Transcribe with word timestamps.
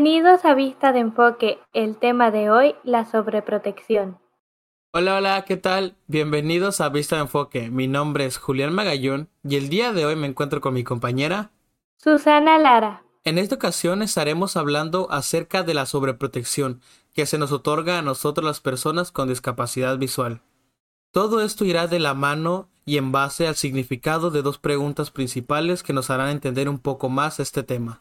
Bienvenidos 0.00 0.44
a 0.44 0.54
Vista 0.54 0.92
de 0.92 1.00
Enfoque, 1.00 1.58
el 1.72 1.96
tema 1.96 2.30
de 2.30 2.50
hoy, 2.50 2.76
la 2.84 3.04
sobreprotección. 3.04 4.20
Hola, 4.92 5.16
hola, 5.16 5.44
¿qué 5.44 5.56
tal? 5.56 5.96
Bienvenidos 6.06 6.80
a 6.80 6.88
Vista 6.88 7.16
de 7.16 7.22
Enfoque. 7.22 7.68
Mi 7.68 7.88
nombre 7.88 8.24
es 8.24 8.38
Julián 8.38 8.72
Magallón 8.72 9.28
y 9.42 9.56
el 9.56 9.68
día 9.68 9.92
de 9.92 10.06
hoy 10.06 10.14
me 10.14 10.28
encuentro 10.28 10.60
con 10.60 10.74
mi 10.74 10.84
compañera 10.84 11.50
Susana 11.96 12.60
Lara. 12.60 13.02
En 13.24 13.38
esta 13.38 13.56
ocasión 13.56 14.02
estaremos 14.02 14.56
hablando 14.56 15.10
acerca 15.10 15.64
de 15.64 15.74
la 15.74 15.84
sobreprotección 15.84 16.80
que 17.12 17.26
se 17.26 17.36
nos 17.36 17.50
otorga 17.50 17.98
a 17.98 18.02
nosotros 18.02 18.46
las 18.46 18.60
personas 18.60 19.10
con 19.10 19.26
discapacidad 19.26 19.98
visual. 19.98 20.42
Todo 21.10 21.40
esto 21.40 21.64
irá 21.64 21.88
de 21.88 21.98
la 21.98 22.14
mano 22.14 22.68
y 22.84 22.98
en 22.98 23.10
base 23.10 23.48
al 23.48 23.56
significado 23.56 24.30
de 24.30 24.42
dos 24.42 24.58
preguntas 24.58 25.10
principales 25.10 25.82
que 25.82 25.92
nos 25.92 26.08
harán 26.08 26.28
entender 26.28 26.68
un 26.68 26.78
poco 26.78 27.08
más 27.08 27.40
este 27.40 27.64
tema. 27.64 28.00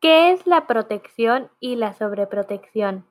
¿Qué 0.00 0.32
es 0.32 0.46
la 0.46 0.66
protección 0.66 1.50
y 1.58 1.76
la 1.76 1.94
sobreprotección? 1.94 3.06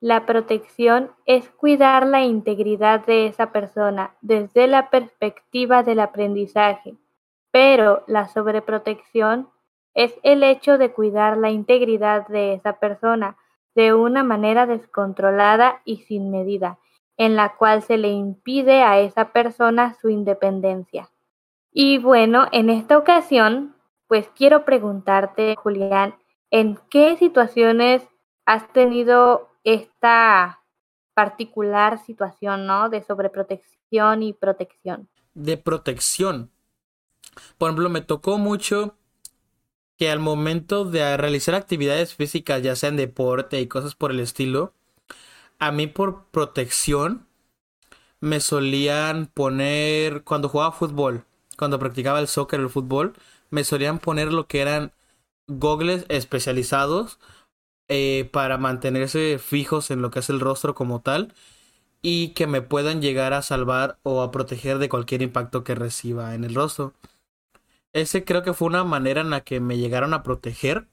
La 0.00 0.26
protección 0.26 1.10
es 1.24 1.48
cuidar 1.48 2.06
la 2.06 2.22
integridad 2.22 3.06
de 3.06 3.26
esa 3.26 3.52
persona 3.52 4.14
desde 4.20 4.66
la 4.66 4.90
perspectiva 4.90 5.82
del 5.82 6.00
aprendizaje, 6.00 6.96
pero 7.50 8.04
la 8.06 8.28
sobreprotección 8.28 9.48
es 9.94 10.14
el 10.22 10.42
hecho 10.42 10.76
de 10.76 10.92
cuidar 10.92 11.38
la 11.38 11.48
integridad 11.48 12.28
de 12.28 12.52
esa 12.52 12.74
persona 12.74 13.38
de 13.74 13.94
una 13.94 14.22
manera 14.22 14.66
descontrolada 14.66 15.80
y 15.86 16.02
sin 16.02 16.30
medida, 16.30 16.78
en 17.16 17.34
la 17.34 17.56
cual 17.56 17.80
se 17.80 17.96
le 17.96 18.08
impide 18.08 18.82
a 18.82 18.98
esa 18.98 19.32
persona 19.32 19.94
su 19.94 20.10
independencia. 20.10 21.10
Y 21.72 21.96
bueno, 21.96 22.46
en 22.52 22.68
esta 22.68 22.98
ocasión, 22.98 23.74
pues 24.06 24.28
quiero 24.28 24.66
preguntarte, 24.66 25.56
Julián, 25.56 26.14
¿en 26.56 26.78
qué 26.88 27.18
situaciones 27.18 28.02
has 28.46 28.72
tenido 28.72 29.50
esta 29.62 30.62
particular 31.12 32.02
situación, 32.02 32.66
¿no? 32.66 32.88
De 32.88 33.02
sobreprotección 33.02 34.22
y 34.22 34.32
protección. 34.32 35.10
De 35.34 35.58
protección. 35.58 36.50
Por 37.58 37.68
ejemplo, 37.68 37.90
me 37.90 38.00
tocó 38.00 38.38
mucho 38.38 38.96
que 39.98 40.10
al 40.10 40.18
momento 40.18 40.86
de 40.86 41.18
realizar 41.18 41.54
actividades 41.54 42.14
físicas, 42.14 42.62
ya 42.62 42.74
sean 42.74 42.96
deporte 42.96 43.60
y 43.60 43.66
cosas 43.66 43.94
por 43.94 44.10
el 44.10 44.20
estilo, 44.20 44.72
a 45.58 45.72
mí 45.72 45.86
por 45.86 46.24
protección 46.30 47.26
me 48.20 48.40
solían 48.40 49.26
poner, 49.26 50.24
cuando 50.24 50.48
jugaba 50.48 50.72
fútbol, 50.72 51.26
cuando 51.58 51.78
practicaba 51.78 52.18
el 52.20 52.28
soccer, 52.28 52.60
el 52.60 52.70
fútbol, 52.70 53.12
me 53.50 53.62
solían 53.62 53.98
poner 53.98 54.32
lo 54.32 54.46
que 54.46 54.60
eran 54.60 54.92
gogles 55.48 56.06
especializados 56.08 57.18
eh, 57.88 58.28
para 58.32 58.58
mantenerse 58.58 59.38
fijos 59.38 59.90
en 59.90 60.02
lo 60.02 60.10
que 60.10 60.20
es 60.20 60.30
el 60.30 60.40
rostro 60.40 60.74
como 60.74 61.00
tal 61.00 61.34
y 62.02 62.30
que 62.30 62.46
me 62.46 62.62
puedan 62.62 63.02
llegar 63.02 63.32
a 63.32 63.42
salvar 63.42 63.98
o 64.02 64.22
a 64.22 64.30
proteger 64.30 64.78
de 64.78 64.88
cualquier 64.88 65.22
impacto 65.22 65.64
que 65.64 65.74
reciba 65.74 66.34
en 66.34 66.44
el 66.44 66.54
rostro. 66.54 66.94
Ese 67.92 68.24
creo 68.24 68.42
que 68.42 68.52
fue 68.54 68.68
una 68.68 68.84
manera 68.84 69.20
en 69.22 69.30
la 69.30 69.42
que 69.42 69.60
me 69.60 69.78
llegaron 69.78 70.14
a 70.14 70.22
proteger. 70.22 70.86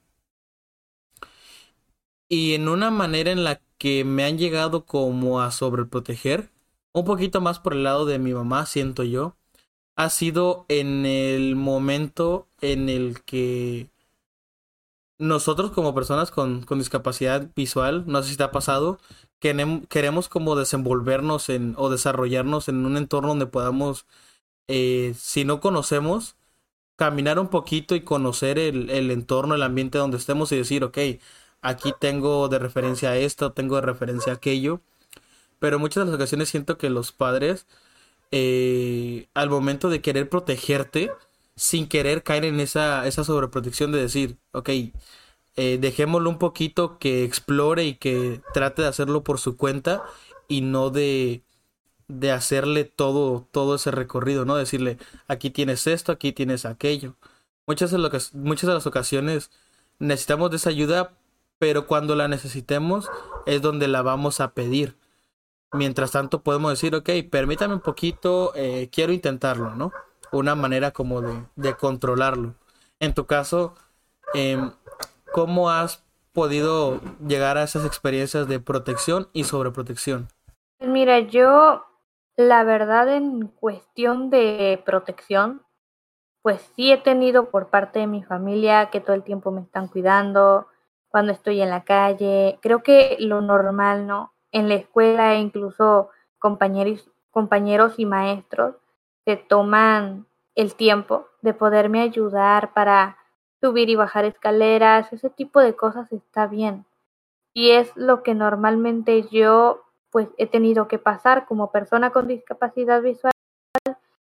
Y 2.28 2.54
en 2.54 2.68
una 2.68 2.90
manera 2.90 3.30
en 3.30 3.44
la 3.44 3.60
que 3.78 4.04
me 4.04 4.24
han 4.24 4.38
llegado 4.38 4.86
como 4.86 5.40
a 5.40 5.50
sobreproteger. 5.50 6.50
Un 6.92 7.04
poquito 7.04 7.40
más 7.40 7.58
por 7.60 7.74
el 7.74 7.84
lado 7.84 8.06
de 8.06 8.18
mi 8.18 8.32
mamá, 8.32 8.66
siento 8.66 9.04
yo. 9.04 9.36
Ha 9.96 10.10
sido 10.10 10.64
en 10.68 11.06
el 11.06 11.56
momento 11.56 12.48
en 12.60 12.88
el 12.88 13.22
que 13.22 13.90
nosotros 15.18 15.70
como 15.72 15.94
personas 15.94 16.30
con, 16.30 16.62
con, 16.62 16.78
discapacidad 16.78 17.48
visual, 17.56 18.04
no 18.06 18.22
sé 18.22 18.30
si 18.30 18.36
te 18.36 18.42
ha 18.44 18.50
pasado, 18.52 18.98
queremos 19.40 20.28
como 20.28 20.56
desenvolvernos 20.56 21.48
en, 21.50 21.74
o 21.76 21.90
desarrollarnos 21.90 22.68
en 22.68 22.86
un 22.86 22.96
entorno 22.96 23.28
donde 23.30 23.46
podamos, 23.46 24.06
eh, 24.68 25.14
si 25.18 25.44
no 25.44 25.60
conocemos, 25.60 26.36
caminar 26.96 27.38
un 27.38 27.48
poquito 27.48 27.94
y 27.94 28.02
conocer 28.02 28.58
el, 28.58 28.90
el, 28.90 29.10
entorno, 29.10 29.54
el 29.54 29.62
ambiente 29.62 29.98
donde 29.98 30.16
estemos 30.18 30.52
y 30.52 30.56
decir, 30.56 30.84
ok, 30.84 30.98
aquí 31.62 31.92
tengo 32.00 32.48
de 32.48 32.58
referencia 32.58 33.16
esto, 33.16 33.52
tengo 33.52 33.76
de 33.76 33.82
referencia 33.82 34.32
aquello. 34.34 34.80
Pero 35.58 35.78
muchas 35.78 36.02
de 36.04 36.06
las 36.06 36.16
ocasiones 36.16 36.48
siento 36.50 36.78
que 36.78 36.90
los 36.90 37.12
padres, 37.12 37.66
eh, 38.30 39.28
al 39.34 39.50
momento 39.50 39.90
de 39.90 40.02
querer 40.02 40.28
protegerte, 40.28 41.10
sin 41.56 41.88
querer 41.88 42.22
caer 42.22 42.44
en 42.44 42.60
esa, 42.60 43.06
esa 43.06 43.24
sobreprotección 43.24 43.92
de 43.92 44.00
decir, 44.00 44.38
ok, 44.52 44.70
eh, 45.56 45.78
dejémoslo 45.80 46.30
un 46.30 46.38
poquito 46.38 46.98
que 46.98 47.24
explore 47.24 47.84
y 47.84 47.94
que 47.96 48.40
trate 48.52 48.82
de 48.82 48.88
hacerlo 48.88 49.22
por 49.22 49.38
su 49.38 49.56
cuenta 49.56 50.02
y 50.48 50.62
no 50.62 50.90
de, 50.90 51.42
de 52.08 52.32
hacerle 52.32 52.84
todo, 52.84 53.48
todo 53.52 53.76
ese 53.76 53.90
recorrido, 53.90 54.44
¿no? 54.44 54.56
Decirle, 54.56 54.98
aquí 55.28 55.50
tienes 55.50 55.86
esto, 55.86 56.12
aquí 56.12 56.32
tienes 56.32 56.64
aquello. 56.64 57.16
Muchas 57.66 57.90
de, 57.90 57.98
muchas 58.34 58.68
de 58.68 58.74
las 58.74 58.86
ocasiones 58.86 59.50
necesitamos 59.98 60.50
de 60.50 60.56
esa 60.56 60.70
ayuda, 60.70 61.16
pero 61.58 61.86
cuando 61.86 62.14
la 62.16 62.28
necesitemos 62.28 63.08
es 63.46 63.62
donde 63.62 63.88
la 63.88 64.02
vamos 64.02 64.40
a 64.40 64.54
pedir. 64.54 64.96
Mientras 65.72 66.12
tanto 66.12 66.42
podemos 66.42 66.72
decir, 66.72 66.94
ok, 66.94 67.10
permítame 67.30 67.74
un 67.74 67.80
poquito, 67.80 68.52
eh, 68.56 68.90
quiero 68.92 69.12
intentarlo, 69.12 69.74
¿no? 69.74 69.92
Una 70.38 70.54
manera 70.54 70.90
como 70.90 71.20
de, 71.20 71.44
de 71.56 71.74
controlarlo. 71.74 72.54
En 73.00 73.14
tu 73.14 73.26
caso, 73.26 73.74
eh, 74.34 74.58
¿cómo 75.32 75.70
has 75.70 76.04
podido 76.32 77.00
llegar 77.26 77.56
a 77.56 77.62
esas 77.62 77.84
experiencias 77.86 78.48
de 78.48 78.60
protección 78.60 79.28
y 79.32 79.44
sobreprotección? 79.44 80.28
Mira, 80.80 81.20
yo 81.20 81.84
la 82.36 82.64
verdad 82.64 83.08
en 83.08 83.46
cuestión 83.46 84.30
de 84.30 84.82
protección, 84.84 85.62
pues 86.42 86.60
sí 86.74 86.92
he 86.92 86.98
tenido 86.98 87.50
por 87.50 87.68
parte 87.68 88.00
de 88.00 88.06
mi 88.06 88.22
familia 88.22 88.90
que 88.90 89.00
todo 89.00 89.14
el 89.14 89.22
tiempo 89.22 89.50
me 89.50 89.62
están 89.62 89.88
cuidando, 89.88 90.66
cuando 91.08 91.32
estoy 91.32 91.60
en 91.60 91.70
la 91.70 91.84
calle, 91.84 92.58
creo 92.60 92.82
que 92.82 93.16
lo 93.20 93.40
normal, 93.40 94.06
¿no? 94.06 94.34
En 94.50 94.68
la 94.68 94.74
escuela 94.74 95.36
incluso 95.36 96.10
compañeros, 96.38 97.08
compañeros 97.30 97.94
y 97.98 98.04
maestros 98.04 98.74
se 99.24 99.36
toman 99.36 100.26
el 100.54 100.74
tiempo 100.74 101.28
de 101.42 101.54
poderme 101.54 102.02
ayudar 102.02 102.72
para 102.72 103.18
subir 103.60 103.88
y 103.88 103.96
bajar 103.96 104.24
escaleras, 104.24 105.12
ese 105.12 105.30
tipo 105.30 105.60
de 105.60 105.74
cosas 105.74 106.12
está 106.12 106.46
bien. 106.46 106.84
Y 107.54 107.70
es 107.70 107.96
lo 107.96 108.22
que 108.22 108.34
normalmente 108.34 109.26
yo 109.30 109.84
pues 110.10 110.28
he 110.36 110.46
tenido 110.46 110.86
que 110.86 110.98
pasar 110.98 111.46
como 111.46 111.72
persona 111.72 112.10
con 112.10 112.28
discapacidad 112.28 113.02
visual. 113.02 113.32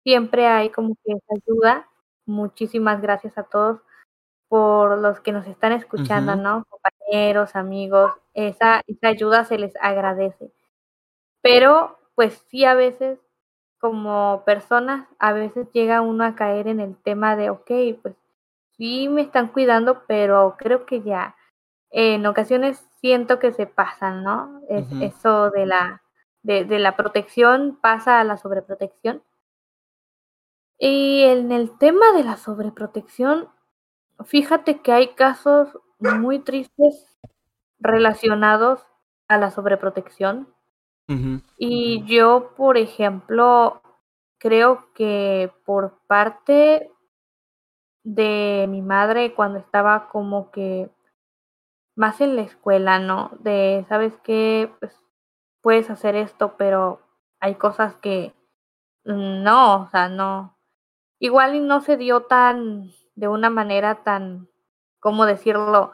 Siempre 0.03 0.47
hay 0.47 0.71
como 0.71 0.95
que 1.05 1.13
esa 1.13 1.35
ayuda. 1.35 1.89
Muchísimas 2.27 3.03
gracias 3.03 3.37
a 3.37 3.43
todos 3.43 3.81
por 4.49 4.99
los 4.99 5.21
que 5.21 5.33
nos 5.33 5.47
están 5.47 5.73
escuchando, 5.73 6.37
¿no? 6.37 6.65
Compañeros, 6.69 7.57
amigos, 7.57 8.13
esa, 8.35 8.83
esa 8.87 9.09
ayuda 9.09 9.45
se 9.45 9.59
les 9.59 9.75
agradece. 9.81 10.53
Pero 11.43 11.99
pues 12.15 12.45
sí 12.49 12.65
a 12.65 12.75
veces 12.75 13.19
como 13.85 14.45
personas 14.47 15.07
a 15.19 15.35
veces 15.35 15.69
llega 15.75 16.01
uno 16.01 16.25
a 16.25 16.35
caer 16.35 16.69
en 16.69 16.81
el 16.81 16.97
tema 16.97 17.37
de, 17.37 17.51
ok, 17.51 17.71
pues 18.01 18.15
sí 18.79 19.11
me 19.11 19.21
están 19.21 19.49
cuidando, 19.49 20.05
pero 20.07 20.57
creo 20.57 20.87
que 20.87 21.03
ya 21.03 21.37
en 21.91 22.25
ocasiones 22.25 22.79
siento 23.03 23.39
que 23.39 23.53
se 23.53 23.67
pasan, 23.67 24.25
¿no? 24.25 24.63
Es, 24.71 24.87
Eso 25.03 25.51
de 25.51 25.67
la, 25.67 26.01
de, 26.43 26.65
de 26.65 26.79
la 26.79 26.97
protección 26.97 27.79
pasa 27.79 28.21
a 28.21 28.25
la 28.25 28.39
sobreprotección. 28.39 29.23
Y 30.79 31.25
en 31.25 31.53
el 31.53 31.77
tema 31.77 32.13
de 32.17 32.25
la 32.25 32.39
sobreprotección, 32.39 33.51
fíjate 34.25 34.81
que 34.81 34.93
hay 34.93 35.09
casos 35.09 35.79
muy 35.99 36.39
tristes 36.39 37.19
relacionados 37.79 38.81
a 39.29 39.37
la 39.37 39.51
sobreprotección. 39.51 40.54
Y 41.59 42.03
yo, 42.07 42.55
por 42.57 42.79
ejemplo, 42.79 43.83
creo 44.39 44.93
que 44.95 45.53
por 45.65 45.99
parte 46.07 46.91
de 48.05 48.67
mi 48.69 48.83
madre 48.83 49.35
cuando 49.35 49.59
estaba 49.59 50.09
como 50.09 50.51
que 50.51 50.91
más 51.97 52.21
en 52.21 52.37
la 52.37 52.43
escuela, 52.43 52.99
¿no? 52.99 53.31
De, 53.41 53.85
¿sabes 53.89 54.17
qué? 54.23 54.71
Pues 54.81 55.01
puedes 55.63 55.91
hacer 55.91 56.17
esto, 56.17 56.57
pero 56.57 57.01
hay 57.41 57.55
cosas 57.55 57.95
que 57.97 58.35
no, 59.05 59.83
o 59.83 59.89
sea, 59.91 60.09
no. 60.09 60.59
Igual 61.19 61.55
y 61.55 61.61
no 61.61 61.81
se 61.81 61.97
dio 61.97 62.23
tan, 62.23 62.91
de 63.15 63.29
una 63.29 63.49
manera 63.51 64.03
tan, 64.03 64.49
¿cómo 65.01 65.27
decirlo? 65.27 65.93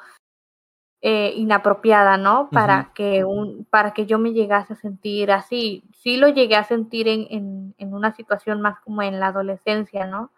Eh, 1.02 1.32
inapropiada, 1.36 2.16
¿no? 2.16 2.48
Para 2.50 2.92
que 2.94 3.24
un, 3.24 3.64
para 3.70 3.92
que 3.92 4.06
yo 4.06 4.18
me 4.18 4.32
llegase 4.32 4.74
a 4.74 4.76
sentir 4.76 5.32
así. 5.32 5.84
Sí 5.92 6.16
lo 6.16 6.28
llegué 6.28 6.56
a 6.56 6.64
sentir 6.64 7.08
en, 7.08 7.26
en, 7.30 7.74
en 7.78 7.94
una 7.94 8.14
situación 8.14 8.60
más 8.60 8.80
como 8.80 9.02
en 9.02 9.18
la 9.18 9.28
adolescencia, 9.28 10.06
¿no? 10.06 10.30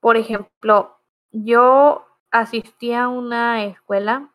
Por 0.00 0.16
ejemplo, 0.16 0.96
yo 1.32 2.06
asistí 2.30 2.92
a 2.92 3.08
una 3.08 3.64
escuela 3.64 4.30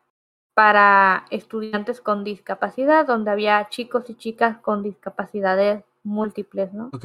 para 0.54 1.24
estudiantes 1.30 2.00
con 2.00 2.24
discapacidad, 2.24 3.06
donde 3.06 3.30
había 3.30 3.68
chicos 3.68 4.08
y 4.10 4.14
chicas 4.14 4.58
con 4.58 4.82
discapacidades 4.82 5.84
múltiples, 6.02 6.72
¿no? 6.72 6.90
Ok. 6.92 7.04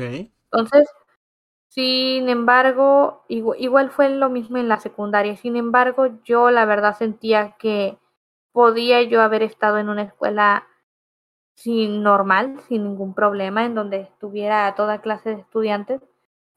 Entonces, 0.52 0.90
sin 1.70 2.30
embargo, 2.30 3.24
igual, 3.28 3.90
fue 3.90 4.10
lo 4.10 4.30
mismo 4.30 4.58
en 4.58 4.70
la 4.70 4.80
secundaria. 4.80 5.36
Sin 5.36 5.56
embargo, 5.58 6.08
yo 6.24 6.50
la 6.52 6.66
verdad 6.66 6.98
sentía 6.98 7.56
que 7.60 7.98
podía 8.56 9.02
yo 9.02 9.22
haber 9.22 9.44
estado 9.44 9.80
en 9.80 9.90
una 9.90 10.04
escuela 10.04 10.66
sin 11.56 12.04
normal, 12.04 12.58
sin 12.70 12.86
ningún 12.86 13.14
problema, 13.14 13.66
en 13.66 13.76
donde 13.76 14.00
estuviera 14.00 14.74
toda 14.76 15.02
clase 15.02 15.32
de 15.32 15.42
estudiantes, 15.42 16.02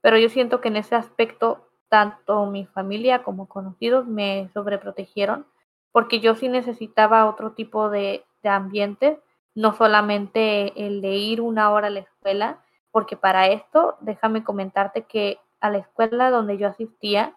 pero 0.00 0.16
yo 0.16 0.28
siento 0.28 0.60
que 0.60 0.68
en 0.68 0.76
ese 0.76 0.94
aspecto 0.94 1.66
tanto 1.88 2.46
mi 2.46 2.66
familia 2.66 3.24
como 3.24 3.48
conocidos 3.48 4.06
me 4.06 4.48
sobreprotegieron 4.54 5.44
porque 5.90 6.20
yo 6.20 6.36
sí 6.36 6.48
necesitaba 6.48 7.28
otro 7.28 7.54
tipo 7.54 7.90
de, 7.90 8.24
de 8.44 8.48
ambiente, 8.48 9.20
no 9.56 9.74
solamente 9.74 10.86
el 10.86 11.00
de 11.00 11.16
ir 11.16 11.40
una 11.40 11.72
hora 11.72 11.88
a 11.88 11.90
la 11.90 12.00
escuela, 12.00 12.62
porque 12.92 13.16
para 13.16 13.48
esto, 13.48 13.96
déjame 14.02 14.44
comentarte 14.44 15.02
que 15.02 15.40
a 15.58 15.68
la 15.68 15.78
escuela 15.78 16.30
donde 16.30 16.58
yo 16.58 16.68
asistía, 16.68 17.34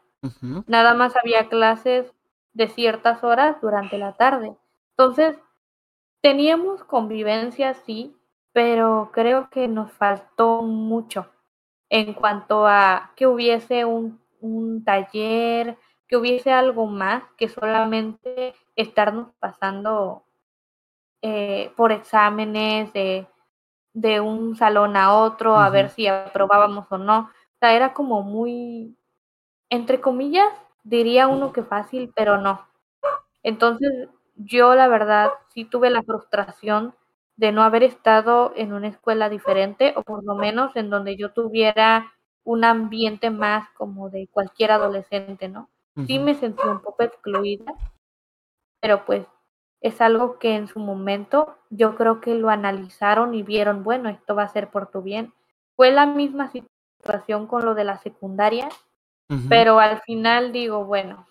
nada 0.67 0.93
más 0.93 1.15
había 1.17 1.49
clases 1.49 2.13
de 2.53 2.67
ciertas 2.67 3.23
horas 3.23 3.59
durante 3.61 3.97
la 3.97 4.13
tarde. 4.13 4.55
Entonces, 4.91 5.37
teníamos 6.21 6.83
convivencia, 6.83 7.73
sí, 7.73 8.15
pero 8.53 9.11
creo 9.13 9.49
que 9.49 9.67
nos 9.67 9.91
faltó 9.93 10.61
mucho 10.61 11.31
en 11.89 12.13
cuanto 12.13 12.67
a 12.67 13.11
que 13.15 13.27
hubiese 13.27 13.85
un, 13.85 14.21
un 14.39 14.83
taller, 14.83 15.77
que 16.07 16.17
hubiese 16.17 16.51
algo 16.51 16.87
más 16.87 17.23
que 17.37 17.47
solamente 17.47 18.53
estarnos 18.75 19.29
pasando 19.39 20.25
eh, 21.21 21.71
por 21.77 21.91
exámenes 21.91 22.91
de, 22.93 23.27
de, 23.93 24.19
un 24.19 24.55
salón 24.55 24.97
a 24.97 25.15
otro, 25.15 25.55
a 25.55 25.69
ver 25.69 25.89
si 25.89 26.07
aprobábamos 26.07 26.85
o 26.91 26.97
no. 26.97 27.19
O 27.19 27.57
sea, 27.59 27.73
era 27.73 27.93
como 27.93 28.23
muy, 28.23 28.97
entre 29.69 30.01
comillas, 30.01 30.51
diría 30.83 31.27
uno 31.27 31.53
que 31.53 31.63
fácil, 31.63 32.11
pero 32.15 32.37
no. 32.37 32.67
Entonces, 33.43 34.09
yo 34.35 34.75
la 34.75 34.87
verdad 34.87 35.31
sí 35.53 35.65
tuve 35.65 35.89
la 35.89 36.03
frustración 36.03 36.95
de 37.35 37.51
no 37.51 37.63
haber 37.63 37.83
estado 37.83 38.53
en 38.55 38.73
una 38.73 38.87
escuela 38.87 39.29
diferente 39.29 39.93
o 39.95 40.03
por 40.03 40.23
lo 40.23 40.35
menos 40.35 40.75
en 40.75 40.89
donde 40.89 41.15
yo 41.15 41.31
tuviera 41.31 42.11
un 42.43 42.63
ambiente 42.63 43.29
más 43.29 43.69
como 43.71 44.09
de 44.09 44.27
cualquier 44.31 44.71
adolescente, 44.71 45.47
¿no? 45.47 45.69
Sí 46.07 46.19
me 46.19 46.35
sentí 46.35 46.65
un 46.67 46.81
poco 46.81 47.03
excluida, 47.03 47.73
pero 48.79 49.05
pues 49.05 49.25
es 49.81 49.99
algo 50.01 50.39
que 50.39 50.55
en 50.55 50.67
su 50.67 50.79
momento 50.79 51.57
yo 51.69 51.95
creo 51.95 52.21
que 52.21 52.35
lo 52.35 52.49
analizaron 52.49 53.33
y 53.33 53.43
vieron, 53.43 53.83
bueno, 53.83 54.09
esto 54.09 54.35
va 54.35 54.43
a 54.43 54.49
ser 54.49 54.69
por 54.69 54.89
tu 54.89 55.01
bien. 55.01 55.33
Fue 55.75 55.91
la 55.91 56.05
misma 56.05 56.51
situación 56.51 57.47
con 57.47 57.65
lo 57.65 57.73
de 57.73 57.83
la 57.83 57.97
secundaria, 57.97 58.69
pero 59.49 59.79
al 59.79 60.01
final 60.01 60.51
digo, 60.51 60.85
bueno, 60.85 61.27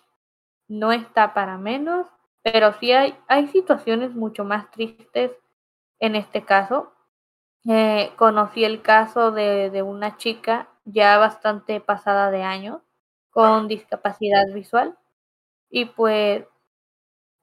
no 0.67 0.91
está 0.91 1.33
para 1.33 1.57
menos, 1.57 2.07
pero 2.43 2.73
sí 2.73 2.91
hay, 2.93 3.15
hay 3.27 3.47
situaciones 3.49 4.13
mucho 4.15 4.45
más 4.45 4.71
tristes 4.71 5.31
en 5.99 6.15
este 6.15 6.43
caso. 6.45 6.93
Eh, 7.69 8.11
conocí 8.17 8.65
el 8.65 8.81
caso 8.81 9.31
de, 9.31 9.69
de 9.71 9.83
una 9.83 10.17
chica 10.17 10.69
ya 10.85 11.17
bastante 11.19 11.81
pasada 11.81 12.31
de 12.31 12.43
años 12.43 12.81
con 13.31 13.67
discapacidad 13.67 14.45
visual 14.53 14.97
y 15.69 15.85
pues 15.85 16.45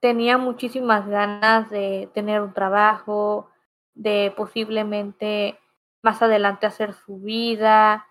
tenía 0.00 0.38
muchísimas 0.38 1.08
ganas 1.08 1.70
de 1.70 2.10
tener 2.14 2.40
un 2.42 2.52
trabajo, 2.52 3.50
de 3.94 4.32
posiblemente 4.36 5.58
más 6.02 6.22
adelante 6.22 6.66
hacer 6.66 6.94
su 6.94 7.18
vida, 7.18 8.06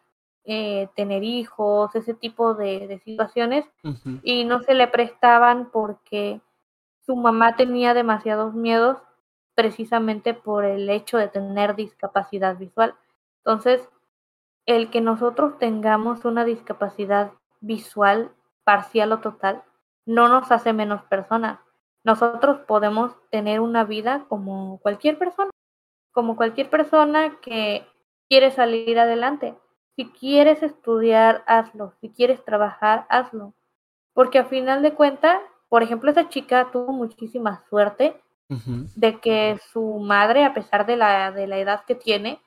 eh, 0.49 0.87
tener 0.95 1.25
hijos, 1.25 1.93
ese 1.93 2.13
tipo 2.13 2.53
de, 2.53 3.01
situaciones, 3.03 3.65
y 4.23 4.45
no 4.45 4.61
se 4.61 4.75
le 4.75 4.87
prestaban 4.87 5.69
porque 5.71 6.39
su 7.05 7.17
mamá 7.17 7.57
tenía 7.57 7.93
demasiados 7.93 8.53
miedos 8.53 8.97
precisamente 9.55 10.33
por 10.33 10.63
el 10.63 10.89
hecho 10.89 11.17
de 11.17 11.27
tener 11.27 11.75
discapacidad 11.75 12.57
visual. 12.57 12.95
Entonces, 13.39 13.89
el 14.65 14.89
que 14.89 15.01
nosotros 15.01 15.57
tengamos 15.59 16.23
una 16.23 16.45
discapacidad 16.45 17.33
visual 17.59 18.31
parcial 18.63 19.11
o 19.11 19.19
total 19.19 19.63
no 20.05 20.29
nos 20.29 20.49
hace 20.51 20.71
menos 20.71 21.03
personas. 21.03 21.59
Nosotros 22.05 22.59
podemos 22.67 23.17
tener 23.31 23.59
una 23.59 23.83
vida 23.83 24.23
como 24.29 24.79
cualquier 24.79 25.17
persona, 25.17 25.51
como 26.13 26.37
cualquier 26.37 26.69
persona 26.69 27.37
que 27.41 27.85
quiere 28.29 28.51
salir 28.51 28.97
adelante. 28.97 29.57
Si 29.97 30.05
quieres 30.05 30.63
estudiar, 30.63 31.43
hazlo. 31.47 31.93
Si 31.99 32.09
quieres 32.09 32.45
trabajar, 32.45 33.07
hazlo. 33.09 33.53
Porque 34.13 34.37
a 34.37 34.45
final 34.45 34.83
de 34.83 34.93
cuentas, 34.93 35.41
por 35.67 35.83
ejemplo, 35.83 36.11
esa 36.11 36.29
chica 36.29 36.69
tuvo 36.71 36.93
muchísima 36.93 37.65
suerte 37.69 38.15
de 38.95 39.19
que 39.19 39.59
su 39.73 39.99
madre, 39.99 40.45
a 40.45 40.53
pesar 40.53 40.85
de 40.85 40.95
la, 40.95 41.31
de 41.33 41.47
la 41.47 41.57
edad 41.57 41.83
que 41.85 41.95
tiene, 41.95 42.39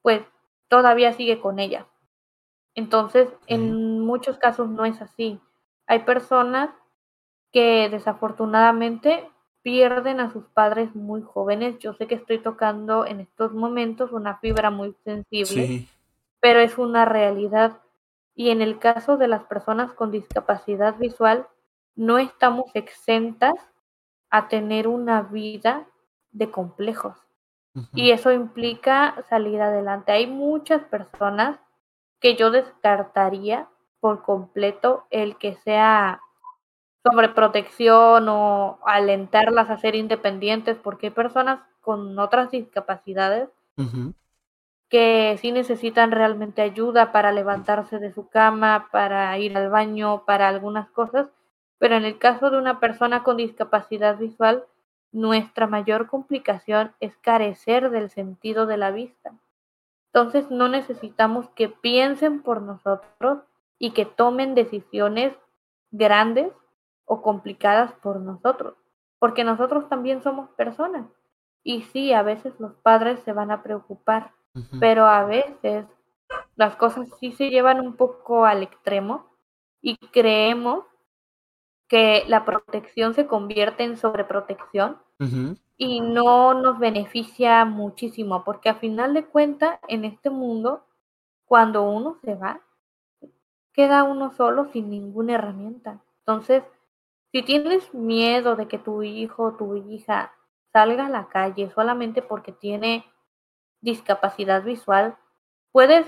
pues 0.00 0.22
todavía 0.68 1.12
sigue 1.12 1.40
con 1.40 1.58
ella. 1.58 1.86
Entonces, 2.74 3.28
en 3.46 4.00
muchos 4.00 4.38
casos 4.38 4.70
no 4.70 4.86
es 4.86 5.02
así. 5.02 5.38
Hay 5.86 6.00
personas 6.00 6.70
que 7.52 7.88
desafortunadamente 7.90 9.28
pierden 9.62 10.20
a 10.20 10.30
sus 10.32 10.44
padres 10.44 10.94
muy 10.94 11.22
jóvenes. 11.22 11.78
Yo 11.78 11.94
sé 11.94 12.06
que 12.06 12.14
estoy 12.14 12.38
tocando 12.38 13.06
en 13.06 13.20
estos 13.20 13.52
momentos 13.52 14.12
una 14.12 14.38
fibra 14.38 14.70
muy 14.70 14.94
sensible, 15.04 15.88
pero 16.44 16.60
es 16.60 16.76
una 16.76 17.06
realidad. 17.06 17.80
Y 18.34 18.50
en 18.50 18.60
el 18.60 18.78
caso 18.78 19.16
de 19.16 19.28
las 19.28 19.44
personas 19.44 19.94
con 19.94 20.10
discapacidad 20.10 20.94
visual, 20.98 21.46
no 21.96 22.18
estamos 22.18 22.66
exentas 22.74 23.54
a 24.28 24.48
tener 24.48 24.86
una 24.86 25.22
vida 25.22 25.86
de 26.32 26.50
complejos. 26.50 27.16
Y 27.94 28.10
eso 28.10 28.30
implica 28.30 29.24
salir 29.30 29.62
adelante. 29.62 30.12
Hay 30.12 30.26
muchas 30.26 30.82
personas 30.84 31.58
que 32.20 32.36
yo 32.36 32.50
descartaría 32.50 33.66
por 34.00 34.22
completo 34.22 35.06
el 35.08 35.38
que 35.38 35.54
sea 35.64 36.20
sobreprotección 37.02 38.28
o 38.28 38.80
alentarlas 38.84 39.70
a 39.70 39.78
ser 39.78 39.94
independientes, 39.94 40.76
porque 40.76 41.06
hay 41.06 41.12
personas 41.14 41.60
con 41.80 42.18
otras 42.18 42.50
discapacidades 42.50 43.48
que 44.94 45.36
sí 45.40 45.50
necesitan 45.50 46.12
realmente 46.12 46.62
ayuda 46.62 47.10
para 47.10 47.32
levantarse 47.32 47.98
de 47.98 48.12
su 48.12 48.28
cama, 48.28 48.90
para 48.92 49.36
ir 49.40 49.56
al 49.56 49.68
baño, 49.68 50.24
para 50.24 50.46
algunas 50.46 50.88
cosas, 50.88 51.26
pero 51.78 51.96
en 51.96 52.04
el 52.04 52.16
caso 52.16 52.48
de 52.48 52.58
una 52.58 52.78
persona 52.78 53.24
con 53.24 53.36
discapacidad 53.36 54.16
visual, 54.18 54.62
nuestra 55.10 55.66
mayor 55.66 56.06
complicación 56.06 56.92
es 57.00 57.16
carecer 57.16 57.90
del 57.90 58.08
sentido 58.08 58.66
de 58.66 58.76
la 58.76 58.92
vista. 58.92 59.32
Entonces 60.12 60.48
no 60.52 60.68
necesitamos 60.68 61.50
que 61.56 61.68
piensen 61.68 62.40
por 62.40 62.62
nosotros 62.62 63.40
y 63.80 63.94
que 63.94 64.06
tomen 64.06 64.54
decisiones 64.54 65.34
grandes 65.90 66.52
o 67.04 67.20
complicadas 67.20 67.90
por 67.94 68.20
nosotros, 68.20 68.76
porque 69.18 69.42
nosotros 69.42 69.88
también 69.88 70.22
somos 70.22 70.50
personas. 70.50 71.06
Y 71.64 71.82
sí, 71.82 72.12
a 72.12 72.22
veces 72.22 72.54
los 72.60 72.74
padres 72.74 73.18
se 73.24 73.32
van 73.32 73.50
a 73.50 73.64
preocupar, 73.64 74.30
pero 74.78 75.06
a 75.06 75.24
veces 75.24 75.86
las 76.56 76.76
cosas 76.76 77.08
sí 77.18 77.32
se 77.32 77.50
llevan 77.50 77.80
un 77.80 77.96
poco 77.96 78.44
al 78.44 78.62
extremo 78.62 79.26
y 79.80 79.96
creemos 79.96 80.84
que 81.88 82.24
la 82.28 82.44
protección 82.44 83.14
se 83.14 83.26
convierte 83.26 83.84
en 83.84 83.96
sobreprotección 83.96 84.98
y 85.76 86.00
no 86.00 86.54
nos 86.54 86.78
beneficia 86.78 87.64
muchísimo, 87.64 88.44
porque 88.44 88.68
a 88.68 88.74
final 88.74 89.14
de 89.14 89.24
cuentas, 89.24 89.78
en 89.88 90.04
este 90.04 90.30
mundo, 90.30 90.84
cuando 91.44 91.82
uno 91.82 92.18
se 92.24 92.34
va, 92.34 92.60
queda 93.72 94.04
uno 94.04 94.32
solo 94.32 94.66
sin 94.72 94.90
ninguna 94.90 95.34
herramienta. 95.34 96.00
Entonces, 96.20 96.62
si 97.32 97.42
tienes 97.42 97.92
miedo 97.92 98.56
de 98.56 98.68
que 98.68 98.78
tu 98.78 99.02
hijo 99.02 99.42
o 99.44 99.56
tu 99.56 99.74
hija 99.76 100.32
salga 100.72 101.06
a 101.06 101.10
la 101.10 101.28
calle 101.28 101.70
solamente 101.74 102.22
porque 102.22 102.52
tiene 102.52 103.04
discapacidad 103.84 104.62
visual, 104.62 105.16
puedes 105.72 106.06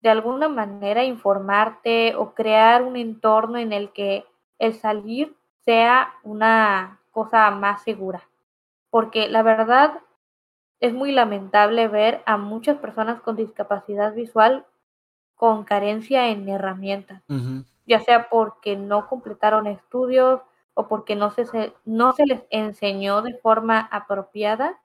de 0.00 0.10
alguna 0.10 0.48
manera 0.48 1.04
informarte 1.04 2.14
o 2.14 2.34
crear 2.34 2.82
un 2.82 2.96
entorno 2.96 3.58
en 3.58 3.72
el 3.72 3.92
que 3.92 4.24
el 4.58 4.74
salir 4.74 5.36
sea 5.64 6.14
una 6.22 7.00
cosa 7.10 7.50
más 7.50 7.82
segura. 7.82 8.22
Porque 8.90 9.28
la 9.28 9.42
verdad 9.42 9.98
es 10.80 10.92
muy 10.92 11.12
lamentable 11.12 11.88
ver 11.88 12.22
a 12.26 12.36
muchas 12.36 12.78
personas 12.78 13.20
con 13.20 13.36
discapacidad 13.36 14.14
visual 14.14 14.64
con 15.34 15.64
carencia 15.64 16.28
en 16.28 16.48
herramientas, 16.48 17.22
ya 17.86 18.00
sea 18.00 18.30
porque 18.30 18.74
no 18.76 19.06
completaron 19.06 19.66
estudios, 19.66 20.40
o 20.78 20.88
porque 20.88 21.16
no 21.16 21.30
se, 21.30 21.72
no 21.86 22.12
se 22.12 22.26
les 22.26 22.42
enseñó 22.50 23.22
de 23.22 23.34
forma 23.38 23.80
apropiada 23.80 24.78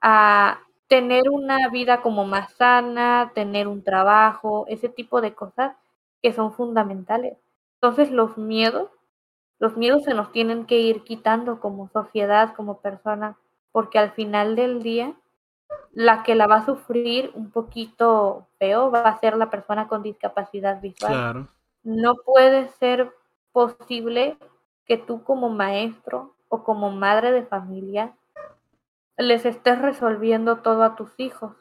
a 0.00 0.60
tener 0.90 1.30
una 1.30 1.68
vida 1.68 2.02
como 2.02 2.24
más 2.24 2.52
sana, 2.54 3.30
tener 3.32 3.68
un 3.68 3.84
trabajo, 3.84 4.64
ese 4.66 4.88
tipo 4.88 5.20
de 5.20 5.34
cosas 5.34 5.76
que 6.20 6.32
son 6.32 6.52
fundamentales. 6.52 7.38
Entonces 7.74 8.10
los 8.10 8.36
miedos, 8.36 8.90
los 9.60 9.76
miedos 9.76 10.02
se 10.02 10.14
nos 10.14 10.32
tienen 10.32 10.66
que 10.66 10.80
ir 10.80 11.04
quitando 11.04 11.60
como 11.60 11.88
sociedad, 11.90 12.54
como 12.56 12.80
persona, 12.80 13.36
porque 13.70 14.00
al 14.00 14.10
final 14.10 14.56
del 14.56 14.82
día 14.82 15.14
la 15.92 16.24
que 16.24 16.34
la 16.34 16.48
va 16.48 16.56
a 16.56 16.66
sufrir 16.66 17.30
un 17.36 17.52
poquito 17.52 18.48
feo 18.58 18.90
va 18.90 19.02
a 19.02 19.20
ser 19.20 19.36
la 19.36 19.48
persona 19.48 19.86
con 19.86 20.02
discapacidad 20.02 20.80
visual. 20.80 21.12
Claro. 21.12 21.48
No 21.84 22.16
puede 22.16 22.68
ser 22.80 23.12
posible 23.52 24.36
que 24.86 24.98
tú 24.98 25.22
como 25.22 25.50
maestro 25.50 26.34
o 26.48 26.64
como 26.64 26.90
madre 26.90 27.30
de 27.30 27.44
familia 27.44 28.12
les 29.20 29.44
estés 29.44 29.80
resolviendo 29.80 30.58
todo 30.58 30.82
a 30.82 30.96
tus 30.96 31.12
hijos, 31.18 31.54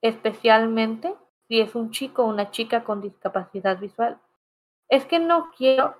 especialmente 0.00 1.14
si 1.48 1.60
es 1.60 1.74
un 1.74 1.90
chico 1.90 2.22
o 2.22 2.28
una 2.28 2.50
chica 2.50 2.84
con 2.84 3.00
discapacidad 3.00 3.78
visual. 3.78 4.18
Es 4.88 5.04
que 5.06 5.18
no 5.18 5.50
quiero 5.56 5.96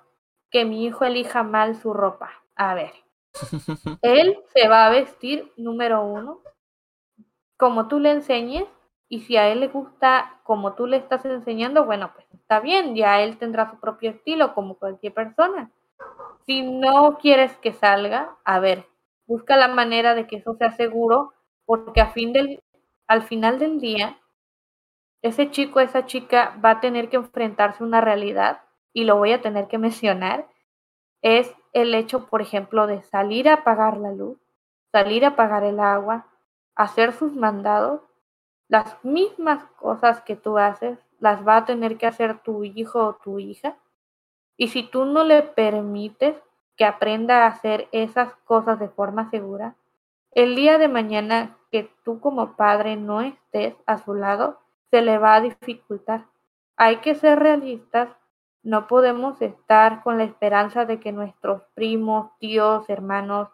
que 0.49 0.65
mi 0.65 0.85
hijo 0.85 1.03
elija 1.03 1.43
mal 1.43 1.75
su 1.75 1.93
ropa. 1.93 2.31
A 2.55 2.73
ver, 2.73 2.93
él 4.01 4.37
se 4.53 4.67
va 4.67 4.85
a 4.85 4.89
vestir, 4.89 5.51
número 5.57 6.03
uno, 6.03 6.41
como 7.57 7.87
tú 7.87 7.99
le 7.99 8.11
enseñes, 8.11 8.65
y 9.09 9.21
si 9.21 9.37
a 9.37 9.47
él 9.49 9.59
le 9.59 9.67
gusta 9.67 10.39
como 10.43 10.73
tú 10.73 10.87
le 10.87 10.97
estás 10.97 11.23
enseñando, 11.25 11.85
bueno, 11.85 12.11
pues 12.15 12.25
está 12.33 12.59
bien, 12.59 12.95
ya 12.95 13.21
él 13.21 13.37
tendrá 13.37 13.69
su 13.69 13.79
propio 13.79 14.09
estilo 14.09 14.55
como 14.55 14.75
cualquier 14.75 15.13
persona. 15.13 15.69
Si 16.45 16.63
no 16.63 17.17
quieres 17.19 17.55
que 17.57 17.73
salga, 17.73 18.35
a 18.43 18.59
ver, 18.59 18.87
busca 19.25 19.57
la 19.57 19.67
manera 19.67 20.15
de 20.15 20.27
que 20.27 20.37
eso 20.37 20.55
sea 20.55 20.71
seguro, 20.71 21.33
porque 21.65 22.01
a 22.01 22.11
fin 22.11 22.33
del, 22.33 22.61
al 23.07 23.23
final 23.23 23.59
del 23.59 23.79
día, 23.79 24.19
ese 25.21 25.49
chico, 25.51 25.79
esa 25.79 26.05
chica 26.05 26.59
va 26.63 26.71
a 26.71 26.79
tener 26.79 27.09
que 27.09 27.17
enfrentarse 27.17 27.83
a 27.83 27.87
una 27.87 28.01
realidad, 28.01 28.61
y 28.93 29.05
lo 29.05 29.17
voy 29.17 29.31
a 29.31 29.41
tener 29.41 29.67
que 29.67 29.77
mencionar, 29.77 30.47
es 31.21 31.53
el 31.71 31.95
hecho, 31.95 32.27
por 32.27 32.41
ejemplo, 32.41 32.85
de 32.85 33.01
salir 33.01 33.49
a 33.49 33.55
apagar 33.55 33.97
la 33.97 34.11
luz, 34.11 34.37
salir 34.91 35.25
a 35.25 35.29
apagar 35.29 35.63
el 35.63 35.79
agua, 35.79 36.27
hacer 36.75 37.13
sus 37.13 37.33
mandados, 37.33 38.01
las 38.67 39.03
mismas 39.03 39.63
cosas 39.79 40.21
que 40.21 40.35
tú 40.35 40.57
haces, 40.57 40.99
las 41.19 41.47
va 41.47 41.57
a 41.57 41.65
tener 41.65 41.97
que 41.97 42.05
hacer 42.05 42.39
tu 42.43 42.63
hijo 42.63 42.99
o 42.99 43.15
tu 43.15 43.39
hija. 43.39 43.77
Y 44.57 44.67
si 44.67 44.83
tú 44.83 45.05
no 45.05 45.23
le 45.23 45.41
permites 45.41 46.35
que 46.77 46.85
aprenda 46.85 47.43
a 47.43 47.47
hacer 47.47 47.87
esas 47.91 48.33
cosas 48.45 48.79
de 48.79 48.89
forma 48.89 49.29
segura, 49.29 49.75
el 50.31 50.55
día 50.55 50.77
de 50.77 50.87
mañana 50.87 51.57
que 51.71 51.91
tú 52.03 52.19
como 52.19 52.55
padre 52.55 52.95
no 52.95 53.21
estés 53.21 53.75
a 53.85 53.97
su 53.97 54.15
lado, 54.15 54.59
se 54.89 55.01
le 55.01 55.17
va 55.17 55.35
a 55.35 55.41
dificultar. 55.41 56.25
Hay 56.75 56.97
que 56.97 57.15
ser 57.15 57.39
realistas, 57.39 58.09
no 58.63 58.87
podemos 58.87 59.41
estar 59.41 60.03
con 60.03 60.17
la 60.17 60.23
esperanza 60.23 60.85
de 60.85 60.99
que 60.99 61.11
nuestros 61.11 61.61
primos, 61.73 62.31
tíos, 62.39 62.89
hermanos 62.89 63.49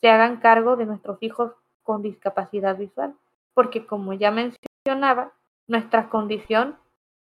se 0.00 0.10
hagan 0.10 0.38
cargo 0.38 0.76
de 0.76 0.86
nuestros 0.86 1.18
hijos 1.22 1.52
con 1.82 2.02
discapacidad 2.02 2.76
visual, 2.76 3.14
porque 3.54 3.86
como 3.86 4.12
ya 4.12 4.30
mencionaba, 4.30 5.32
nuestra 5.66 6.08
condición 6.08 6.76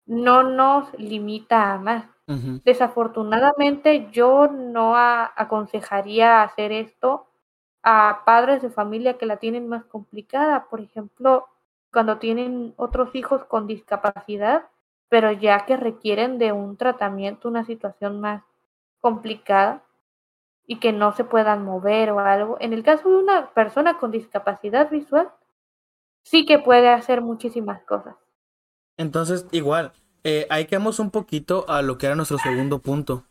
no 0.05 0.43
nos 0.43 0.93
limita 0.97 1.73
a 1.73 1.77
más. 1.77 2.05
Desafortunadamente 2.65 4.09
yo 4.11 4.47
no 4.47 4.95
aconsejaría 4.97 6.43
hacer 6.43 6.73
esto 6.73 7.27
a 7.83 8.23
padres 8.25 8.61
de 8.61 8.69
familia 8.69 9.17
que 9.17 9.25
la 9.25 9.37
tienen 9.37 9.69
más 9.69 9.85
complicada, 9.85 10.67
por 10.69 10.81
ejemplo, 10.81 11.47
cuando 11.91 12.17
tienen 12.17 12.73
otros 12.75 13.15
hijos 13.15 13.45
con 13.45 13.65
discapacidad, 13.65 14.65
pero 15.07 15.31
ya 15.31 15.65
que 15.65 15.77
requieren 15.77 16.37
de 16.37 16.51
un 16.51 16.75
tratamiento, 16.75 17.47
una 17.47 17.63
situación 17.63 18.19
más 18.19 18.43
complicada, 18.99 19.83
y 20.67 20.79
que 20.79 20.91
no 20.91 21.13
se 21.13 21.23
puedan 21.23 21.63
mover 21.63 22.11
o 22.11 22.19
algo. 22.19 22.57
En 22.59 22.73
el 22.73 22.83
caso 22.83 23.09
de 23.09 23.15
una 23.15 23.53
persona 23.53 23.97
con 23.97 24.11
discapacidad 24.11 24.91
visual, 24.91 25.31
sí 26.23 26.45
que 26.45 26.59
puede 26.59 26.89
hacer 26.89 27.21
muchísimas 27.21 27.81
cosas. 27.83 28.15
Entonces, 28.97 29.47
igual, 29.51 29.93
eh, 30.29 30.45
ahí 30.49 30.65
quedamos 30.65 30.99
un 30.99 31.09
poquito 31.09 31.63
a 31.69 31.81
lo 31.81 31.97
que 31.97 32.05
era 32.05 32.15
nuestro 32.17 32.37
segundo 32.37 32.79
punto, 32.79 33.23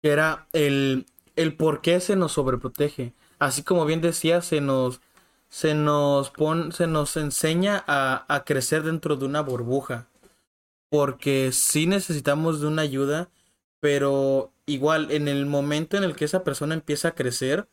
que 0.00 0.08
era 0.08 0.48
el, 0.54 1.04
el 1.36 1.54
por 1.54 1.82
qué 1.82 2.00
se 2.00 2.16
nos 2.16 2.32
sobreprotege. 2.32 3.12
Así 3.38 3.62
como 3.62 3.84
bien 3.84 4.00
decía, 4.00 4.40
se 4.40 4.62
nos, 4.62 5.02
se 5.50 5.74
nos, 5.74 6.30
pon, 6.30 6.72
se 6.72 6.86
nos 6.86 7.18
enseña 7.18 7.84
a, 7.86 8.24
a 8.34 8.44
crecer 8.44 8.84
dentro 8.84 9.16
de 9.16 9.26
una 9.26 9.42
burbuja, 9.42 10.08
porque 10.88 11.52
sí 11.52 11.86
necesitamos 11.86 12.62
de 12.62 12.68
una 12.68 12.80
ayuda, 12.80 13.28
pero 13.78 14.50
igual 14.64 15.10
en 15.10 15.28
el 15.28 15.44
momento 15.44 15.98
en 15.98 16.04
el 16.04 16.16
que 16.16 16.24
esa 16.24 16.42
persona 16.42 16.72
empieza 16.72 17.08
a 17.08 17.14
crecer, 17.14 17.68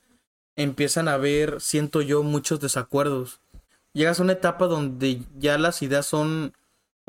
empiezan 0.57 1.07
a 1.07 1.13
haber, 1.13 1.61
siento 1.61 2.01
yo, 2.01 2.21
muchos 2.23 2.59
desacuerdos. 2.59 3.39
Llegas 3.93 4.19
a 4.19 4.23
una 4.23 4.33
etapa 4.33 4.67
donde 4.67 5.21
ya 5.37 5.57
las 5.57 5.81
ideas 5.81 6.05
son 6.05 6.51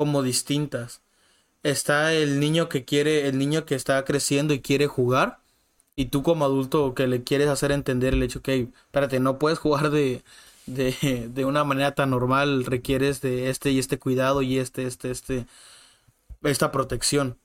como 0.01 0.23
distintas. 0.23 1.03
Está 1.63 2.13
el 2.13 2.39
niño 2.39 2.69
que 2.69 2.85
quiere, 2.85 3.27
el 3.29 3.37
niño 3.37 3.65
que 3.67 3.75
está 3.75 4.03
creciendo 4.05 4.55
y 4.55 4.61
quiere 4.61 4.87
jugar, 4.87 5.41
y 5.95 6.07
tú 6.07 6.23
como 6.23 6.45
adulto 6.45 6.95
que 6.95 7.05
le 7.07 7.23
quieres 7.23 7.49
hacer 7.49 7.71
entender 7.71 8.15
el 8.15 8.23
hecho 8.23 8.41
que, 8.41 8.69
espérate, 8.87 9.19
no 9.19 9.37
puedes 9.39 9.59
jugar 9.59 9.91
de, 9.91 10.23
de, 10.65 11.29
de 11.31 11.45
una 11.45 11.63
manera 11.65 11.93
tan 11.95 12.09
normal, 12.11 12.65
requieres 12.65 13.21
de 13.21 13.51
este 13.51 13.71
y 13.71 13.79
este 13.79 13.99
cuidado 13.99 14.41
y 14.41 14.57
este, 14.59 14.87
este, 14.87 15.11
este, 15.11 15.45
esta 16.43 16.71
protección 16.71 17.37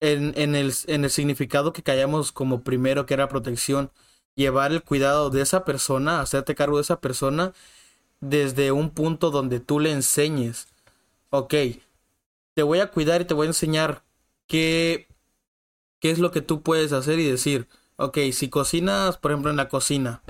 en, 0.00 0.34
en, 0.36 0.54
el, 0.56 0.72
en 0.88 1.04
el 1.04 1.10
significado 1.10 1.72
que 1.72 1.82
callamos 1.84 2.32
como 2.32 2.62
primero, 2.64 3.06
que 3.06 3.14
era 3.14 3.28
protección, 3.28 3.92
llevar 4.34 4.72
el 4.72 4.82
cuidado 4.82 5.30
de 5.30 5.42
esa 5.42 5.64
persona, 5.64 6.20
hacerte 6.20 6.54
cargo 6.56 6.78
de 6.78 6.82
esa 6.82 7.00
persona 7.00 7.52
desde 8.20 8.72
un 8.72 8.90
punto 8.90 9.30
donde 9.30 9.60
tú 9.60 9.80
le 9.80 9.92
enseñes, 9.92 10.68
ok, 11.32 11.54
te 12.54 12.62
voy 12.62 12.80
a 12.80 12.90
cuidar 12.90 13.22
y 13.22 13.24
te 13.24 13.34
voy 13.34 13.46
a 13.46 13.50
enseñar 13.50 14.04
qué, 14.46 15.08
qué 15.98 16.10
es 16.10 16.18
lo 16.18 16.30
que 16.30 16.42
tú 16.42 16.62
puedes 16.62 16.92
hacer 16.92 17.18
y 17.18 17.24
decir, 17.28 17.68
ok, 17.96 18.18
si 18.32 18.50
cocinas, 18.50 19.16
por 19.16 19.32
ejemplo, 19.32 19.50
en 19.50 19.56
la 19.56 19.68
cocina, 19.68 20.22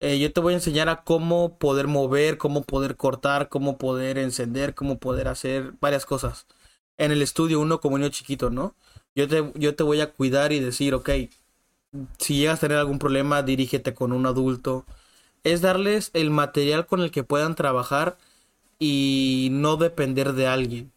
eh, 0.00 0.18
yo 0.18 0.32
te 0.32 0.40
voy 0.40 0.52
a 0.52 0.56
enseñar 0.56 0.90
a 0.90 1.02
cómo 1.02 1.58
poder 1.58 1.86
mover, 1.88 2.36
cómo 2.36 2.62
poder 2.64 2.96
cortar, 2.96 3.48
cómo 3.48 3.78
poder 3.78 4.18
encender, 4.18 4.74
cómo 4.74 4.98
poder 4.98 5.28
hacer 5.28 5.72
varias 5.80 6.04
cosas 6.04 6.46
en 6.98 7.10
el 7.12 7.22
estudio 7.22 7.60
uno 7.60 7.80
como 7.80 7.98
niño 7.98 8.10
chiquito, 8.10 8.50
¿no? 8.50 8.74
Yo 9.14 9.28
te, 9.28 9.50
yo 9.54 9.74
te 9.74 9.82
voy 9.82 10.00
a 10.02 10.12
cuidar 10.12 10.52
y 10.52 10.60
decir, 10.60 10.94
ok, 10.94 11.10
si 12.18 12.36
llegas 12.36 12.58
a 12.58 12.60
tener 12.60 12.78
algún 12.78 12.98
problema, 12.98 13.42
dirígete 13.42 13.94
con 13.94 14.12
un 14.12 14.26
adulto. 14.26 14.84
Es 15.44 15.62
darles 15.62 16.10
el 16.12 16.30
material 16.30 16.86
con 16.86 17.00
el 17.00 17.10
que 17.10 17.24
puedan 17.24 17.54
trabajar 17.54 18.18
y 18.78 19.48
no 19.52 19.76
depender 19.76 20.32
de 20.32 20.46
alguien. 20.46 20.92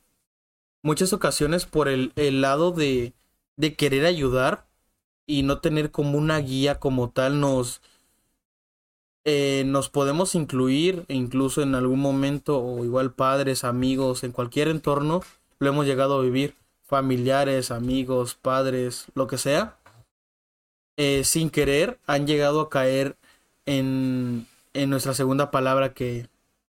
Muchas 0.82 1.14
ocasiones 1.14 1.66
por 1.66 1.88
el, 1.88 2.14
el 2.16 2.42
lado 2.42 2.72
de, 2.72 3.14
de 3.58 3.76
querer 3.76 4.06
ayudar 4.06 4.66
y 5.26 5.44
no 5.44 5.60
tener 5.60 5.92
como 5.92 6.18
una 6.18 6.40
guía 6.40 6.80
como 6.80 7.10
tal 7.10 7.40
nos, 7.40 7.82
eh, 9.26 9.64
nos 9.66 9.90
podemos 9.90 10.36
incluir 10.36 11.06
incluso 11.08 11.62
en 11.62 11.76
algún 11.76 12.00
momento 12.00 12.64
o 12.64 12.84
igual 12.84 13.14
padres, 13.14 13.64
amigos, 13.64 14.24
en 14.24 14.32
cualquier 14.32 14.70
entorno 14.70 15.22
lo 15.60 15.70
hemos 15.70 15.86
llegado 15.86 16.18
a 16.18 16.22
vivir, 16.22 16.56
familiares, 16.84 17.70
amigos, 17.70 18.36
padres, 18.36 19.08
lo 19.14 19.28
que 19.28 19.38
sea, 19.38 19.78
eh, 20.98 21.24
sin 21.26 21.50
querer 21.50 22.00
han 22.08 22.26
llegado 22.26 22.62
a 22.62 22.70
caer 22.70 23.18
en, 23.66 24.48
en 24.74 24.90
nuestra 24.90 25.14
segunda 25.14 25.52
palabra 25.52 25.94
que, 25.94 26.28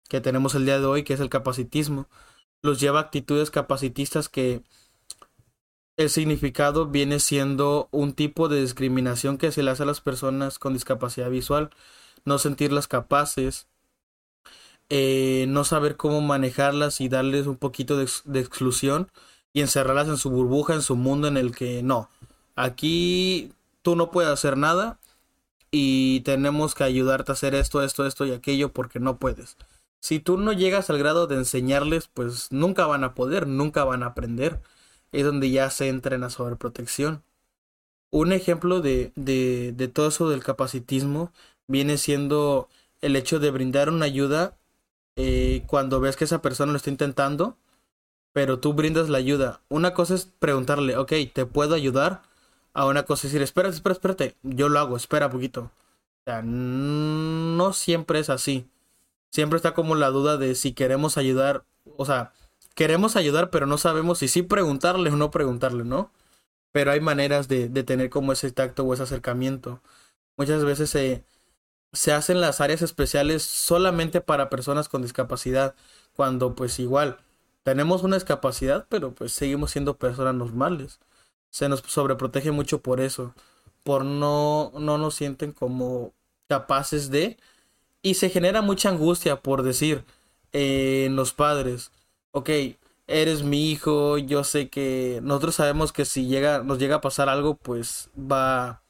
que 0.10 0.22
tenemos 0.22 0.56
el 0.56 0.66
día 0.66 0.80
de 0.80 0.86
hoy, 0.86 1.04
que 1.04 1.14
es 1.14 1.22
el 1.22 1.30
capacitismo. 1.30 2.08
Los 2.62 2.82
lleva 2.82 3.00
a 3.00 3.04
actitudes 3.04 3.52
capacitistas 3.52 4.28
que 4.28 4.64
el 5.98 6.10
significado 6.10 6.88
viene 6.88 7.20
siendo 7.20 7.90
un 7.92 8.14
tipo 8.14 8.50
de 8.50 8.62
discriminación 8.62 9.38
que 9.38 9.52
se 9.52 9.64
le 9.64 9.72
hace 9.72 9.84
a 9.84 9.86
las 9.86 10.02
personas 10.02 10.60
con 10.60 10.74
discapacidad 10.74 11.30
visual, 11.30 11.70
no 12.26 12.38
sentirlas 12.40 12.88
capaces, 12.88 13.68
eh, 14.90 15.46
no 15.50 15.64
saber 15.66 15.98
cómo 15.98 16.22
manejarlas 16.22 17.02
y 17.02 17.10
darles 17.10 17.48
un 17.48 17.58
poquito 17.58 17.98
de, 17.98 18.10
de, 18.26 18.40
exclusión 18.40 19.12
y 19.54 19.62
encerrarlas 19.62 20.08
en 20.08 20.18
su 20.18 20.30
burbuja, 20.30 20.74
en 20.74 20.82
su 20.82 20.96
mundo 20.96 21.28
en 21.28 21.38
el 21.38 21.56
que 21.56 21.84
no, 21.84 22.10
aquí 22.56 23.54
tú 23.82 23.96
no 23.96 24.12
puedes 24.12 24.32
hacer 24.32 24.58
nada 24.58 25.00
y 25.72 26.22
tenemos 26.22 26.76
que 26.76 26.84
ayudarte 26.86 27.32
a 27.32 27.34
hacer 27.34 27.56
esto, 27.56 27.84
esto, 27.84 28.06
esto 28.06 28.26
y 28.26 28.32
aquello 28.32 28.72
porque 28.74 29.00
no 29.00 29.18
puedes. 29.18 29.58
Si 30.02 30.20
tú 30.20 30.38
no 30.38 30.54
llegas 30.54 30.90
al 30.90 30.98
grado 30.98 31.28
de 31.28 31.36
enseñarles, 31.36 32.08
pues 32.08 32.52
nunca 32.52 32.86
van 32.88 33.04
a 33.04 33.14
poder, 33.16 33.48
nunca 33.48 33.84
van 33.84 34.04
a 34.04 34.08
aprender. 34.08 34.62
Es 35.12 35.26
donde 35.26 35.52
ya 35.52 35.70
se 35.70 35.90
entra 35.90 36.16
en 36.16 36.22
la 36.22 36.30
sobreprotección. 36.30 37.24
Un 38.12 38.32
ejemplo 38.34 38.82
de, 38.82 39.12
de, 39.16 39.74
de 39.76 39.88
todo 39.88 40.08
eso 40.10 40.30
del 40.30 40.44
capacitismo 40.44 41.32
viene 41.68 41.98
siendo 41.98 42.70
el 43.02 43.16
hecho 43.16 43.40
de 43.40 43.52
brindar 43.52 43.90
una 43.90 44.06
ayuda 44.06 44.58
eh, 45.16 45.64
cuando 45.68 46.00
ves 46.00 46.16
que 46.16 46.26
esa 46.26 46.42
persona 46.42 46.72
lo 46.72 46.78
está 46.78 46.90
intentando, 46.90 47.58
pero 48.34 48.60
tú 48.60 48.74
brindas 48.74 49.10
la 49.10 49.18
ayuda. 49.20 49.62
Una 49.70 49.94
cosa 49.94 50.16
es 50.16 50.26
preguntarle, 50.26 50.98
ok, 50.98 51.14
¿te 51.34 51.46
puedo 51.46 51.76
ayudar? 51.76 52.24
A 52.74 52.86
una 52.88 53.04
cosa 53.04 53.28
es 53.28 53.34
decir, 53.34 53.44
espérate, 53.44 53.76
espérate, 53.76 53.98
espérate, 54.00 54.38
yo 54.44 54.70
lo 54.70 54.80
hago, 54.80 54.98
espera 54.98 55.30
poquito. 55.30 55.72
O 56.22 56.24
sea, 56.26 56.42
no 56.44 57.74
siempre 57.74 58.20
es 58.20 58.30
así. 58.30 58.68
Siempre 59.32 59.58
está 59.58 59.74
como 59.74 59.96
la 59.96 60.10
duda 60.10 60.38
de 60.38 60.56
si 60.56 60.74
queremos 60.74 61.18
ayudar, 61.18 61.66
o 61.98 62.06
sea, 62.06 62.34
queremos 62.76 63.16
ayudar, 63.16 63.50
pero 63.52 63.66
no 63.66 63.78
sabemos 63.78 64.20
si 64.20 64.28
sí 64.28 64.42
preguntarle 64.44 65.10
o 65.12 65.16
no 65.18 65.32
preguntarle, 65.32 65.84
¿no? 65.86 66.12
Pero 66.72 66.92
hay 66.92 67.02
maneras 67.02 67.48
de, 67.48 67.70
de 67.70 67.84
tener 67.84 68.10
como 68.10 68.34
ese 68.34 68.52
tacto 68.52 68.84
o 68.86 68.94
ese 68.94 69.04
acercamiento. 69.04 69.82
Muchas 70.38 70.66
veces 70.66 70.90
se, 70.90 71.26
se 71.94 72.14
hacen 72.14 72.42
las 72.42 72.62
áreas 72.62 72.82
especiales 72.82 73.44
solamente 73.44 74.22
para 74.22 74.50
personas 74.50 74.90
con 74.90 75.02
discapacidad, 75.02 75.76
cuando 76.16 76.56
pues 76.56 76.80
igual 76.80 77.20
tenemos 77.64 78.04
una 78.04 78.16
discapacidad, 78.18 78.88
pero 78.90 79.14
pues 79.14 79.34
seguimos 79.34 79.72
siendo 79.72 79.98
personas 79.98 80.36
normales. 80.36 81.00
Se 81.52 81.70
nos 81.70 81.82
sobreprotege 81.82 82.52
mucho 82.52 82.82
por 82.82 83.00
eso, 83.02 83.34
por 83.84 84.06
no, 84.06 84.72
no 84.80 84.98
nos 84.98 85.16
sienten 85.16 85.52
como 85.52 86.14
capaces 86.48 87.10
de... 87.12 87.38
Y 88.02 88.16
se 88.16 88.30
genera 88.30 88.62
mucha 88.62 88.90
angustia 88.90 89.42
por 89.42 89.64
decir 89.64 90.06
eh, 90.54 91.06
en 91.06 91.16
los 91.16 91.34
padres, 91.34 91.92
ok, 92.32 92.50
eres 93.08 93.44
mi 93.44 93.72
hijo, 93.72 94.18
yo 94.18 94.44
sé 94.44 94.70
que 94.70 95.20
nosotros 95.24 95.56
sabemos 95.56 95.92
que 95.92 96.06
si 96.06 96.28
llega, 96.28 96.64
nos 96.64 96.80
llega 96.80 96.98
a 96.98 97.02
pasar 97.02 97.30
algo, 97.30 97.56
pues 97.56 98.10
va, 98.18 98.82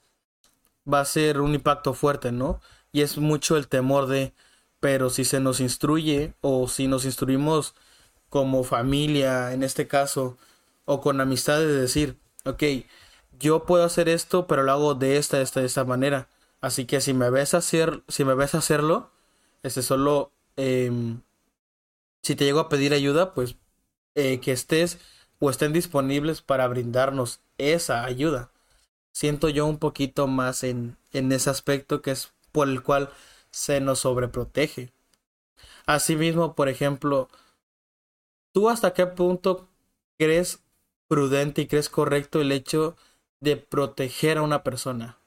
va 0.92 1.02
a 1.02 1.06
ser 1.06 1.42
un 1.42 1.56
impacto 1.56 1.94
fuerte, 1.94 2.32
¿no? 2.32 2.60
y 2.92 3.02
es 3.02 3.18
mucho 3.18 3.58
el 3.58 3.68
temor 3.68 4.08
de, 4.08 4.34
pero 4.80 5.10
si 5.10 5.26
se 5.26 5.40
nos 5.40 5.60
instruye 5.60 6.34
o 6.42 6.68
si 6.68 6.88
nos 6.88 7.06
instruimos 7.06 7.76
como 8.30 8.64
familia, 8.64 9.54
en 9.54 9.64
este 9.64 9.88
caso, 9.88 10.38
o 10.86 11.02
con 11.02 11.22
amistades 11.22 11.68
de 11.68 11.82
decir, 11.82 12.18
ok, 12.46 12.64
yo 13.40 13.66
puedo 13.66 13.84
hacer 13.84 14.10
esto, 14.10 14.48
pero 14.48 14.64
lo 14.64 14.72
hago 14.72 14.96
de 14.96 15.18
esta, 15.18 15.42
esta, 15.42 15.62
de 15.62 15.68
esta 15.68 15.84
manera. 15.86 16.28
Así 16.62 16.86
que 16.86 17.02
si 17.02 17.14
me 17.14 17.30
ves 17.30 17.54
hacer, 17.54 18.04
si 18.08 18.26
me 18.26 18.36
ves 18.36 18.56
hacerlo, 18.56 19.12
este 19.64 19.82
solo, 19.82 20.32
em, 20.58 21.22
si 22.22 22.36
te 22.36 22.46
llego 22.46 22.60
a 22.60 22.70
pedir 22.70 22.94
ayuda, 22.94 23.34
pues 23.34 23.56
eh, 24.16 24.40
que 24.42 24.52
estés 24.52 25.00
o 25.40 25.50
estén 25.50 25.74
disponibles 25.74 26.42
para 26.42 26.68
brindarnos 26.68 27.42
esa 27.58 28.06
ayuda. 28.06 28.52
Siento 29.14 29.50
yo 29.50 29.66
un 29.66 29.80
poquito 29.80 30.28
más 30.28 30.64
en, 30.64 30.98
en 31.14 31.32
ese 31.32 31.50
aspecto 31.50 32.02
que 32.02 32.12
es 32.12 32.34
por 32.52 32.70
el 32.70 32.84
cual 32.84 33.10
se 33.52 33.82
nos 33.82 34.00
sobreprotege. 34.00 34.92
Asimismo, 35.86 36.56
por 36.56 36.70
ejemplo, 36.70 37.30
¿tú 38.54 38.70
hasta 38.70 38.94
qué 38.94 39.08
punto 39.08 39.70
crees 40.18 40.62
prudente 41.08 41.64
y 41.64 41.68
crees 41.68 41.90
correcto 41.90 42.42
el 42.42 42.52
hecho 42.52 42.96
de 43.40 43.58
proteger 43.58 44.38
a 44.38 44.44
una 44.44 44.64
persona? 44.64 45.19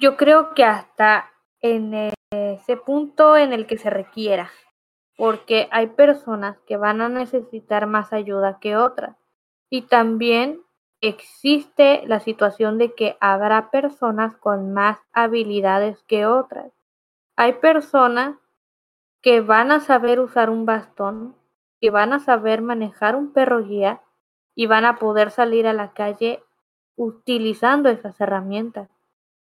Yo 0.00 0.16
creo 0.16 0.54
que 0.54 0.64
hasta 0.64 1.30
en 1.60 1.92
ese 2.30 2.76
punto 2.78 3.36
en 3.36 3.52
el 3.52 3.66
que 3.66 3.76
se 3.76 3.90
requiera, 3.90 4.50
porque 5.18 5.68
hay 5.72 5.88
personas 5.88 6.58
que 6.66 6.78
van 6.78 7.02
a 7.02 7.10
necesitar 7.10 7.86
más 7.86 8.14
ayuda 8.14 8.60
que 8.60 8.78
otras. 8.78 9.14
Y 9.68 9.82
también 9.82 10.62
existe 11.02 12.02
la 12.06 12.18
situación 12.18 12.78
de 12.78 12.94
que 12.94 13.18
habrá 13.20 13.70
personas 13.70 14.34
con 14.38 14.72
más 14.72 14.96
habilidades 15.12 16.02
que 16.04 16.24
otras. 16.24 16.72
Hay 17.36 17.52
personas 17.54 18.36
que 19.20 19.42
van 19.42 19.70
a 19.70 19.80
saber 19.80 20.18
usar 20.18 20.48
un 20.48 20.64
bastón, 20.64 21.36
que 21.78 21.90
van 21.90 22.14
a 22.14 22.20
saber 22.20 22.62
manejar 22.62 23.16
un 23.16 23.34
perro 23.34 23.62
guía 23.62 24.00
y 24.54 24.64
van 24.64 24.86
a 24.86 24.96
poder 24.96 25.30
salir 25.30 25.66
a 25.66 25.74
la 25.74 25.92
calle 25.92 26.42
utilizando 26.96 27.90
esas 27.90 28.18
herramientas. 28.18 28.88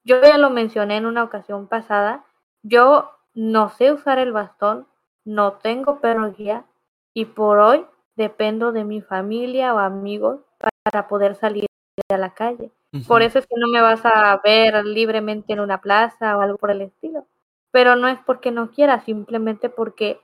Yo 0.03 0.21
ya 0.21 0.37
lo 0.37 0.49
mencioné 0.49 0.97
en 0.97 1.05
una 1.05 1.23
ocasión 1.23 1.67
pasada, 1.67 2.23
yo 2.63 3.11
no 3.33 3.69
sé 3.69 3.91
usar 3.91 4.19
el 4.19 4.31
bastón, 4.31 4.87
no 5.25 5.53
tengo 5.53 5.99
perro 5.99 6.33
guía 6.33 6.65
y 7.13 7.25
por 7.25 7.59
hoy 7.59 7.85
dependo 8.15 8.71
de 8.71 8.83
mi 8.83 9.01
familia 9.01 9.73
o 9.73 9.79
amigos 9.79 10.39
para 10.83 11.07
poder 11.07 11.35
salir 11.35 11.65
a 12.09 12.17
la 12.17 12.33
calle. 12.33 12.71
Por 13.07 13.21
eso 13.21 13.39
es 13.39 13.47
que 13.47 13.55
no 13.57 13.67
me 13.67 13.81
vas 13.81 14.01
a 14.05 14.39
ver 14.43 14.83
libremente 14.85 15.53
en 15.53 15.61
una 15.61 15.79
plaza 15.79 16.37
o 16.37 16.41
algo 16.41 16.57
por 16.57 16.71
el 16.71 16.81
estilo. 16.81 17.25
Pero 17.71 17.95
no 17.95 18.09
es 18.09 18.19
porque 18.25 18.51
no 18.51 18.69
quiera, 18.71 18.99
simplemente 18.99 19.69
porque 19.69 20.19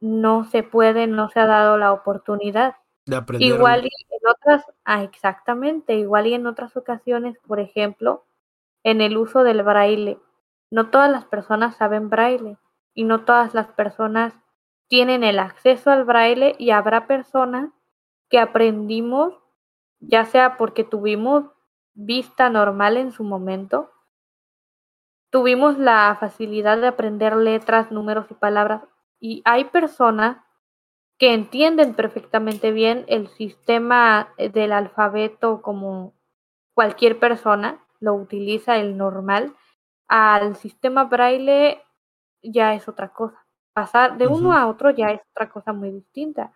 no 0.00 0.44
se 0.44 0.64
puede, 0.64 1.06
no 1.06 1.28
se 1.28 1.38
ha 1.38 1.46
dado 1.46 1.78
la 1.78 1.92
oportunidad. 1.92 2.74
De 3.06 3.16
aprender. 3.16 3.48
Igual 3.48 3.84
y 3.84 3.90
en 4.10 4.28
otras, 4.28 4.64
ah, 4.84 5.04
exactamente, 5.04 5.94
igual 5.94 6.26
y 6.26 6.34
en 6.34 6.46
otras 6.46 6.76
ocasiones, 6.76 7.36
por 7.46 7.60
ejemplo, 7.60 8.24
en 8.82 9.00
el 9.00 9.16
uso 9.16 9.42
del 9.42 9.62
braille. 9.62 10.18
No 10.70 10.90
todas 10.90 11.10
las 11.10 11.24
personas 11.24 11.76
saben 11.76 12.10
braille 12.10 12.56
y 12.94 13.04
no 13.04 13.24
todas 13.24 13.54
las 13.54 13.68
personas 13.68 14.34
tienen 14.88 15.24
el 15.24 15.38
acceso 15.38 15.90
al 15.90 16.04
braille 16.04 16.54
y 16.58 16.70
habrá 16.70 17.06
personas 17.06 17.70
que 18.28 18.38
aprendimos 18.38 19.34
ya 20.00 20.24
sea 20.24 20.56
porque 20.56 20.82
tuvimos 20.82 21.44
vista 21.94 22.48
normal 22.48 22.96
en 22.96 23.12
su 23.12 23.22
momento, 23.22 23.90
tuvimos 25.30 25.78
la 25.78 26.16
facilidad 26.18 26.78
de 26.78 26.88
aprender 26.88 27.36
letras, 27.36 27.92
números 27.92 28.26
y 28.30 28.34
palabras, 28.34 28.82
y 29.20 29.42
hay 29.44 29.64
personas 29.64 30.38
que 31.18 31.34
entienden 31.34 31.94
perfectamente 31.94 32.72
bien 32.72 33.04
el 33.08 33.28
sistema 33.28 34.32
del 34.38 34.72
alfabeto 34.72 35.60
como 35.60 36.14
cualquier 36.72 37.18
persona 37.18 37.84
lo 38.00 38.14
utiliza 38.14 38.76
el 38.76 38.96
normal, 38.96 39.54
al 40.08 40.56
sistema 40.56 41.04
braille 41.04 41.82
ya 42.42 42.74
es 42.74 42.88
otra 42.88 43.10
cosa. 43.10 43.46
Pasar 43.72 44.18
de 44.18 44.26
uno 44.26 44.52
a 44.52 44.66
otro 44.66 44.90
ya 44.90 45.10
es 45.12 45.20
otra 45.30 45.50
cosa 45.50 45.72
muy 45.72 45.92
distinta. 45.92 46.52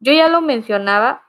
Yo 0.00 0.12
ya 0.12 0.28
lo 0.28 0.42
mencionaba, 0.42 1.22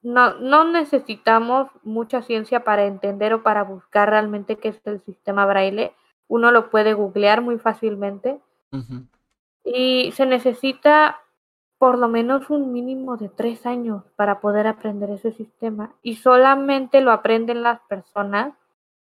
no, 0.00 0.34
no 0.34 0.64
necesitamos 0.64 1.68
mucha 1.82 2.22
ciencia 2.22 2.64
para 2.64 2.86
entender 2.86 3.34
o 3.34 3.42
para 3.42 3.62
buscar 3.62 4.08
realmente 4.08 4.56
qué 4.56 4.68
es 4.68 4.80
el 4.86 5.02
sistema 5.02 5.44
braille. 5.44 5.94
Uno 6.28 6.50
lo 6.50 6.70
puede 6.70 6.94
googlear 6.94 7.42
muy 7.42 7.58
fácilmente. 7.58 8.40
Y 9.64 10.12
se 10.12 10.24
necesita 10.24 11.21
por 11.82 11.98
lo 11.98 12.06
menos 12.06 12.48
un 12.48 12.72
mínimo 12.72 13.16
de 13.16 13.28
tres 13.28 13.66
años 13.66 14.04
para 14.14 14.38
poder 14.38 14.68
aprender 14.68 15.10
ese 15.10 15.32
sistema. 15.32 15.92
Y 16.00 16.14
solamente 16.14 17.00
lo 17.00 17.10
aprenden 17.10 17.64
las 17.64 17.80
personas 17.88 18.54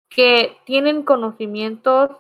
que 0.09 0.55
tienen 0.63 1.01
conocimientos 1.01 2.11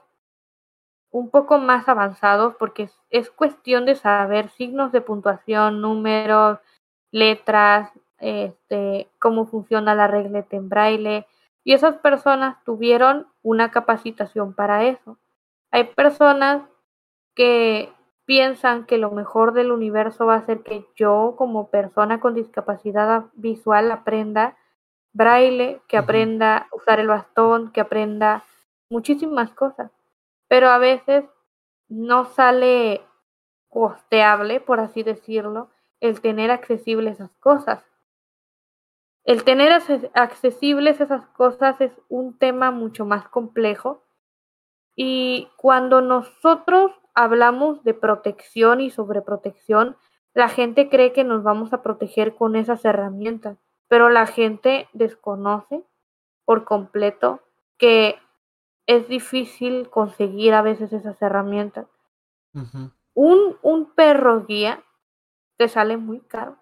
un 1.11 1.29
poco 1.29 1.59
más 1.59 1.87
avanzados 1.87 2.55
porque 2.57 2.83
es, 2.85 2.99
es 3.11 3.29
cuestión 3.29 3.85
de 3.85 3.93
saber 3.93 4.49
signos 4.49 4.91
de 4.91 5.01
puntuación, 5.01 5.79
números, 5.79 6.57
letras, 7.11 7.91
este, 8.17 9.11
cómo 9.19 9.45
funciona 9.45 9.93
la 9.93 10.07
regleta 10.07 10.55
en 10.55 10.69
braille, 10.69 11.27
y 11.63 11.73
esas 11.73 11.97
personas 11.97 12.57
tuvieron 12.63 13.27
una 13.43 13.69
capacitación 13.69 14.55
para 14.55 14.85
eso. 14.85 15.19
Hay 15.69 15.83
personas 15.83 16.63
que 17.35 17.93
piensan 18.27 18.85
que 18.85 18.97
lo 18.97 19.09
mejor 19.09 19.53
del 19.53 19.71
universo 19.71 20.25
va 20.25 20.35
a 20.35 20.45
ser 20.45 20.61
que 20.61 20.85
yo 20.95 21.35
como 21.37 21.69
persona 21.69 22.19
con 22.19 22.35
discapacidad 22.35 23.27
visual 23.33 23.89
aprenda 23.89 24.57
braille, 25.13 25.81
que 25.87 25.95
aprenda 25.95 26.57
a 26.57 26.67
usar 26.75 26.99
el 26.99 27.07
bastón, 27.07 27.71
que 27.71 27.79
aprenda 27.79 28.43
muchísimas 28.89 29.51
cosas. 29.53 29.91
Pero 30.49 30.67
a 30.67 30.77
veces 30.77 31.23
no 31.87 32.25
sale 32.25 33.01
costeable, 33.69 34.59
por 34.59 34.81
así 34.81 35.03
decirlo, 35.03 35.69
el 36.01 36.19
tener 36.19 36.51
accesible 36.51 37.11
esas 37.11 37.31
cosas. 37.39 37.81
El 39.23 39.45
tener 39.45 39.71
accesibles 40.13 40.99
esas 40.99 41.25
cosas 41.27 41.79
es 41.79 41.93
un 42.09 42.37
tema 42.37 42.71
mucho 42.71 43.05
más 43.05 43.29
complejo 43.29 44.03
y 44.97 45.49
cuando 45.55 46.01
nosotros 46.01 46.91
hablamos 47.17 47.83
de 47.83 47.95
protección 47.95 48.79
y 48.79 48.91
sobreprotección, 48.91 49.97
la 50.33 50.49
gente 50.49 50.87
cree 50.87 51.13
que 51.13 51.23
nos 51.23 51.41
vamos 51.41 51.73
a 51.73 51.81
proteger 51.81 52.35
con 52.35 52.55
esas 52.55 52.85
herramientas, 52.85 53.57
pero 53.87 54.09
la 54.09 54.27
gente 54.27 54.87
desconoce 54.93 55.83
por 56.45 56.63
completo 56.63 57.41
que 57.77 58.19
es 58.85 59.07
difícil 59.07 59.89
conseguir 59.89 60.53
a 60.53 60.61
veces 60.61 60.93
esas 60.93 61.19
herramientas. 61.21 61.87
un, 63.13 63.57
un 63.61 63.93
perro 63.93 64.45
guía 64.45 64.83
te 65.57 65.67
sale 65.67 65.97
muy 65.97 66.19
caro, 66.19 66.57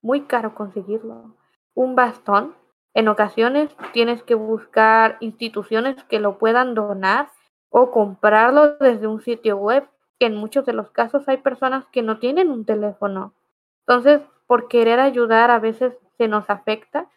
muy 0.00 0.22
caro 0.22 0.54
conseguirlo 0.54 1.36
un 1.74 1.94
bastón 1.94 2.54
En 2.96 3.08
ocasiones 3.08 3.76
tienes 3.92 4.22
que 4.22 4.36
buscar 4.36 5.16
instituciones 5.20 6.02
que 6.04 6.20
lo 6.20 6.38
puedan 6.38 6.74
donar 6.74 7.28
o 7.76 7.90
comprarlo 7.90 8.76
desde 8.76 9.08
un 9.08 9.20
sitio 9.20 9.56
web, 9.56 9.84
que 10.20 10.26
en 10.26 10.36
muchos 10.36 10.64
de 10.64 10.72
los 10.72 10.92
casos 10.92 11.26
hay 11.26 11.38
personas 11.38 11.84
que 11.86 12.02
no 12.02 12.20
tienen 12.20 12.48
un 12.48 12.64
teléfono. 12.64 13.34
Entonces, 13.80 14.22
por 14.46 14.68
querer 14.68 15.00
ayudar 15.00 15.50
a 15.50 15.58
veces 15.58 15.92
se 16.16 16.28
nos 16.28 16.48
afecta 16.50 17.10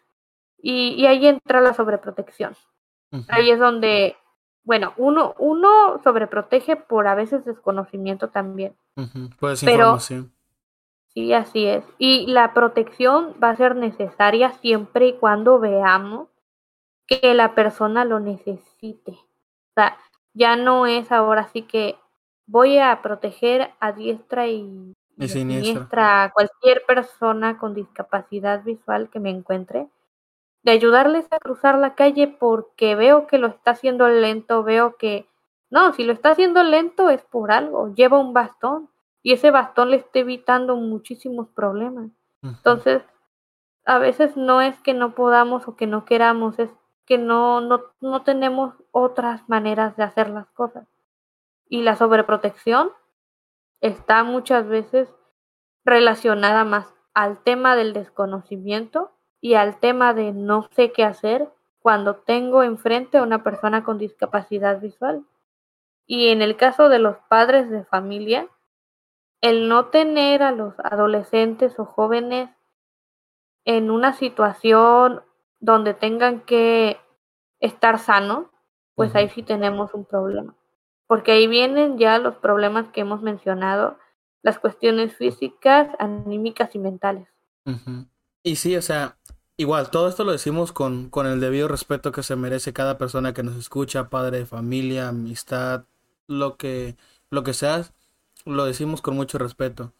y, 0.60 1.06
ahí 1.06 1.28
entra 1.28 1.60
la 1.60 1.74
sobreprotección. 1.74 2.56
Ahí 3.28 3.52
es 3.52 3.60
donde, 3.60 4.16
bueno, 4.64 4.94
uno, 4.96 5.36
uno 5.38 6.00
sobreprotege 6.02 6.74
por 6.74 7.06
a 7.06 7.14
veces 7.14 7.44
desconocimiento 7.44 8.30
también. 8.30 8.74
Pues 9.38 9.64
Pero, 9.64 9.96
Sí, 10.00 11.32
así 11.34 11.66
es. 11.66 11.84
Y 11.98 12.26
la 12.26 12.52
protección 12.52 13.36
va 13.40 13.50
a 13.50 13.56
ser 13.56 13.76
necesaria 13.76 14.50
siempre 14.54 15.06
y 15.06 15.12
cuando 15.12 15.60
veamos 15.60 16.26
que 17.06 17.32
la 17.34 17.54
persona 17.54 18.04
lo 18.04 18.18
necesite. 18.18 19.12
O 19.12 19.74
sea, 19.76 19.96
ya 20.38 20.56
no 20.56 20.86
es 20.86 21.10
ahora 21.10 21.48
sí 21.48 21.62
que 21.62 21.98
voy 22.46 22.78
a 22.78 23.02
proteger 23.02 23.70
a 23.80 23.92
diestra 23.92 24.46
y, 24.46 24.94
siniestra 25.26 26.22
a 26.22 26.32
cualquier 26.32 26.84
persona 26.86 27.58
con 27.58 27.74
discapacidad 27.74 28.62
visual 28.62 29.10
que 29.10 29.18
me 29.18 29.30
encuentre, 29.30 29.88
de 30.62 30.70
ayudarles 30.70 31.26
a 31.32 31.40
cruzar 31.40 31.76
la 31.76 31.96
calle 31.96 32.28
porque 32.28 32.94
veo 32.94 33.26
que 33.26 33.38
lo 33.38 33.48
está 33.48 33.72
haciendo 33.72 34.08
lento, 34.08 34.62
veo 34.62 34.96
que 34.96 35.26
no, 35.70 35.92
si 35.92 36.04
lo 36.04 36.12
está 36.12 36.30
haciendo 36.30 36.62
lento 36.62 37.10
es 37.10 37.22
por 37.22 37.50
algo, 37.50 37.92
lleva 37.94 38.18
un 38.18 38.32
bastón 38.32 38.88
y 39.22 39.32
ese 39.32 39.50
bastón 39.50 39.90
le 39.90 39.96
está 39.96 40.20
evitando 40.20 40.76
muchísimos 40.76 41.48
problemas. 41.48 42.10
Entonces, 42.42 43.02
a 43.84 43.98
veces 43.98 44.36
no 44.36 44.60
es 44.60 44.80
que 44.82 44.94
no 44.94 45.16
podamos 45.16 45.66
o 45.66 45.74
que 45.74 45.88
no 45.88 46.04
queramos, 46.04 46.58
es 46.60 46.70
que 47.08 47.16
no, 47.16 47.62
no, 47.62 47.84
no 48.02 48.22
tenemos 48.22 48.74
otras 48.90 49.48
maneras 49.48 49.96
de 49.96 50.04
hacer 50.04 50.28
las 50.28 50.46
cosas. 50.48 50.86
Y 51.66 51.80
la 51.80 51.96
sobreprotección 51.96 52.92
está 53.80 54.24
muchas 54.24 54.68
veces 54.68 55.08
relacionada 55.86 56.64
más 56.64 56.92
al 57.14 57.42
tema 57.42 57.76
del 57.76 57.94
desconocimiento 57.94 59.10
y 59.40 59.54
al 59.54 59.80
tema 59.80 60.12
de 60.12 60.32
no 60.32 60.68
sé 60.72 60.92
qué 60.92 61.02
hacer 61.02 61.48
cuando 61.78 62.16
tengo 62.16 62.62
enfrente 62.62 63.16
a 63.16 63.22
una 63.22 63.42
persona 63.42 63.84
con 63.84 63.96
discapacidad 63.96 64.78
visual. 64.78 65.24
Y 66.06 66.28
en 66.28 66.42
el 66.42 66.58
caso 66.58 66.90
de 66.90 66.98
los 66.98 67.16
padres 67.30 67.70
de 67.70 67.86
familia, 67.86 68.50
el 69.40 69.70
no 69.70 69.86
tener 69.86 70.42
a 70.42 70.52
los 70.52 70.74
adolescentes 70.80 71.78
o 71.78 71.86
jóvenes 71.86 72.50
en 73.64 73.90
una 73.90 74.12
situación 74.12 75.22
donde 75.60 75.94
tengan 75.94 76.40
que 76.40 76.98
estar 77.60 77.98
sanos, 77.98 78.46
pues 78.94 79.14
ahí 79.14 79.28
sí 79.28 79.42
tenemos 79.42 79.94
un 79.94 80.04
problema. 80.04 80.56
Porque 81.06 81.32
ahí 81.32 81.46
vienen 81.46 81.98
ya 81.98 82.18
los 82.18 82.36
problemas 82.36 82.88
que 82.88 83.00
hemos 83.00 83.22
mencionado, 83.22 83.98
las 84.42 84.58
cuestiones 84.58 85.14
físicas, 85.14 85.88
anímicas 85.98 86.74
y 86.74 86.78
mentales. 86.78 87.28
Y 88.42 88.56
sí, 88.56 88.76
o 88.76 88.82
sea, 88.82 89.18
igual, 89.56 89.90
todo 89.90 90.08
esto 90.08 90.24
lo 90.24 90.32
decimos 90.32 90.72
con, 90.72 91.10
con 91.10 91.26
el 91.26 91.40
debido 91.40 91.68
respeto 91.68 92.12
que 92.12 92.22
se 92.22 92.36
merece 92.36 92.72
cada 92.72 92.98
persona 92.98 93.32
que 93.32 93.42
nos 93.42 93.56
escucha, 93.56 94.08
padre 94.08 94.38
de 94.38 94.46
familia, 94.46 95.08
amistad, 95.08 95.84
lo 96.26 96.56
que, 96.56 96.96
lo 97.30 97.42
que 97.42 97.54
sea, 97.54 97.84
lo 98.44 98.64
decimos 98.64 99.02
con 99.02 99.16
mucho 99.16 99.38
respeto. 99.38 99.92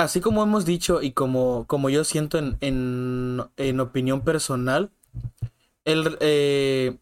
Así 0.00 0.20
como 0.20 0.42
hemos 0.42 0.64
dicho 0.64 1.02
y 1.02 1.12
como, 1.12 1.66
como 1.66 1.90
yo 1.90 2.04
siento 2.04 2.38
en, 2.38 2.56
en, 2.60 3.42
en 3.58 3.80
opinión 3.80 4.22
personal, 4.22 4.90
el, 5.84 6.16
eh, 6.20 6.96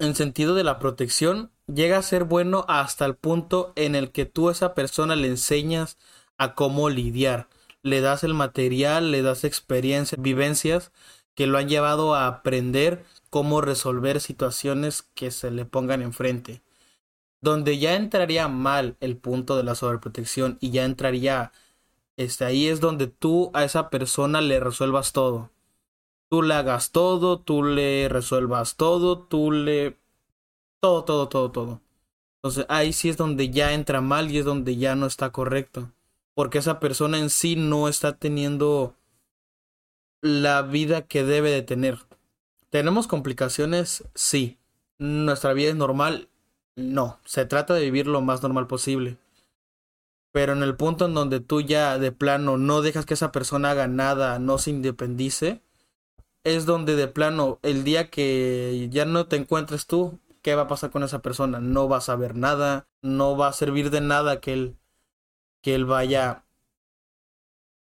en 0.00 0.16
sentido 0.16 0.56
de 0.56 0.64
la 0.64 0.80
protección, 0.80 1.52
llega 1.72 1.98
a 1.98 2.02
ser 2.02 2.24
bueno 2.24 2.64
hasta 2.66 3.04
el 3.04 3.14
punto 3.14 3.72
en 3.76 3.94
el 3.94 4.10
que 4.10 4.26
tú 4.26 4.48
a 4.48 4.52
esa 4.52 4.74
persona 4.74 5.14
le 5.14 5.28
enseñas 5.28 5.98
a 6.36 6.54
cómo 6.56 6.90
lidiar. 6.90 7.48
Le 7.82 8.00
das 8.00 8.24
el 8.24 8.34
material, 8.34 9.12
le 9.12 9.22
das 9.22 9.44
experiencias, 9.44 10.20
vivencias 10.20 10.90
que 11.36 11.46
lo 11.46 11.58
han 11.58 11.68
llevado 11.68 12.16
a 12.16 12.26
aprender 12.26 13.04
cómo 13.30 13.60
resolver 13.60 14.20
situaciones 14.20 15.02
que 15.14 15.30
se 15.30 15.52
le 15.52 15.64
pongan 15.64 16.02
enfrente. 16.02 16.60
Donde 17.40 17.78
ya 17.78 17.94
entraría 17.94 18.48
mal 18.48 18.96
el 19.00 19.16
punto 19.16 19.56
de 19.56 19.62
la 19.62 19.76
sobreprotección 19.76 20.58
y 20.60 20.70
ya 20.70 20.84
entraría, 20.84 21.52
este, 22.20 22.44
ahí 22.44 22.66
es 22.66 22.80
donde 22.80 23.06
tú 23.06 23.50
a 23.54 23.64
esa 23.64 23.88
persona 23.88 24.42
le 24.42 24.60
resuelvas 24.60 25.12
todo. 25.14 25.50
Tú 26.28 26.42
le 26.42 26.52
hagas 26.52 26.92
todo, 26.92 27.40
tú 27.40 27.62
le 27.62 28.10
resuelvas 28.10 28.76
todo, 28.76 29.18
tú 29.20 29.50
le... 29.50 29.96
Todo, 30.80 31.04
todo, 31.04 31.28
todo, 31.28 31.50
todo. 31.50 31.80
Entonces 32.36 32.66
ahí 32.68 32.92
sí 32.92 33.08
es 33.08 33.16
donde 33.16 33.48
ya 33.48 33.72
entra 33.72 34.02
mal 34.02 34.30
y 34.30 34.36
es 34.36 34.44
donde 34.44 34.76
ya 34.76 34.94
no 34.96 35.06
está 35.06 35.30
correcto. 35.30 35.92
Porque 36.34 36.58
esa 36.58 36.78
persona 36.78 37.18
en 37.18 37.30
sí 37.30 37.56
no 37.56 37.88
está 37.88 38.18
teniendo 38.18 38.94
la 40.20 40.60
vida 40.60 41.06
que 41.06 41.24
debe 41.24 41.50
de 41.50 41.62
tener. 41.62 42.00
¿Tenemos 42.68 43.06
complicaciones? 43.06 44.04
Sí. 44.14 44.58
¿Nuestra 44.98 45.54
vida 45.54 45.70
es 45.70 45.76
normal? 45.76 46.28
No, 46.76 47.18
se 47.24 47.46
trata 47.46 47.72
de 47.72 47.80
vivir 47.80 48.06
lo 48.06 48.20
más 48.20 48.42
normal 48.42 48.66
posible. 48.66 49.16
Pero 50.32 50.52
en 50.52 50.62
el 50.62 50.76
punto 50.76 51.06
en 51.06 51.14
donde 51.14 51.40
tú 51.40 51.60
ya 51.60 51.98
de 51.98 52.12
plano 52.12 52.56
no 52.56 52.82
dejas 52.82 53.06
que 53.06 53.14
esa 53.14 53.32
persona 53.32 53.72
haga 53.72 53.88
nada, 53.88 54.38
no 54.38 54.58
se 54.58 54.70
independice, 54.70 55.62
es 56.44 56.66
donde 56.66 56.96
de 56.96 57.08
plano 57.08 57.58
el 57.62 57.84
día 57.84 58.10
que 58.10 58.88
ya 58.90 59.04
no 59.04 59.26
te 59.26 59.36
encuentres 59.36 59.86
tú, 59.86 60.18
¿qué 60.42 60.54
va 60.54 60.62
a 60.62 60.68
pasar 60.68 60.90
con 60.90 61.02
esa 61.02 61.20
persona? 61.22 61.60
No 61.60 61.88
va 61.88 61.98
a 61.98 62.00
saber 62.00 62.34
nada, 62.36 62.88
no 63.02 63.36
va 63.36 63.48
a 63.48 63.52
servir 63.52 63.90
de 63.90 64.00
nada 64.00 64.40
que 64.40 64.52
él 64.52 64.76
que 65.62 65.74
él 65.74 65.84
vaya 65.84 66.44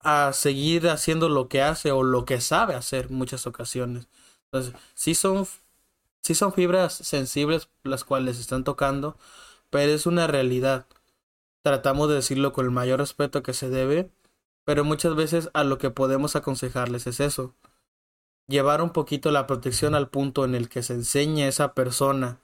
a 0.01 0.33
seguir 0.33 0.89
haciendo 0.89 1.29
lo 1.29 1.49
que 1.49 1.63
hace 1.63 1.93
o 1.93 2.03
lo 2.03 2.25
que 2.25 2.41
sabe 2.41 2.75
hacer 2.75 3.11
muchas 3.11 3.47
ocasiones. 3.47 4.09
Entonces, 4.47 4.75
sí 4.95 5.15
son 5.15 5.47
sí 6.23 6.35
son 6.35 6.53
fibras 6.53 6.95
sensibles 6.95 7.69
las 7.85 8.05
cuales 8.05 8.39
están 8.39 8.65
tocando, 8.65 9.17
pero 9.71 9.93
es 9.93 10.07
una 10.07 10.27
realidad. 10.27 10.87
Tratamos 11.63 12.09
de 12.09 12.17
decirlo 12.17 12.53
con 12.53 12.65
el 12.65 12.71
mayor 12.71 13.01
respeto 13.01 13.43
que 13.43 13.55
se 13.55 13.71
debe, 13.71 14.11
pero 14.65 14.85
muchas 14.85 15.15
veces 15.15 15.51
a 15.55 15.65
lo 15.65 15.79
que 15.79 15.91
podemos 15.91 16.37
aconsejarles 16.37 17.07
es 17.07 17.21
eso. 17.21 17.55
Llevar 18.49 18.83
un 18.83 18.91
poquito 18.91 19.31
la 19.31 19.47
protección 19.47 19.95
al 19.95 20.09
punto 20.09 20.45
en 20.45 20.55
el 20.55 20.69
que 20.69 20.83
se 20.83 20.95
enseñe 20.95 21.43
a 21.43 21.49
esa 21.49 21.75
persona 21.75 22.39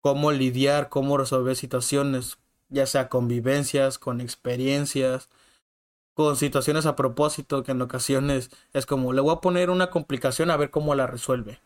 cómo 0.00 0.32
lidiar, 0.32 0.88
cómo 0.88 1.18
resolver 1.18 1.56
situaciones, 1.56 2.38
ya 2.68 2.86
sea 2.86 3.08
con 3.08 3.28
vivencias, 3.28 3.98
con 3.98 4.20
experiencias, 4.20 5.28
con 6.14 6.36
situaciones 6.36 6.86
a 6.86 6.96
propósito, 6.96 7.62
que 7.62 7.72
en 7.72 7.82
ocasiones 7.82 8.50
es 8.72 8.86
como, 8.86 9.12
le 9.12 9.20
voy 9.20 9.34
a 9.34 9.40
poner 9.40 9.70
una 9.70 9.90
complicación 9.90 10.50
a 10.50 10.56
ver 10.56 10.70
cómo 10.70 10.94
la 10.94 11.06
resuelve 11.06 11.60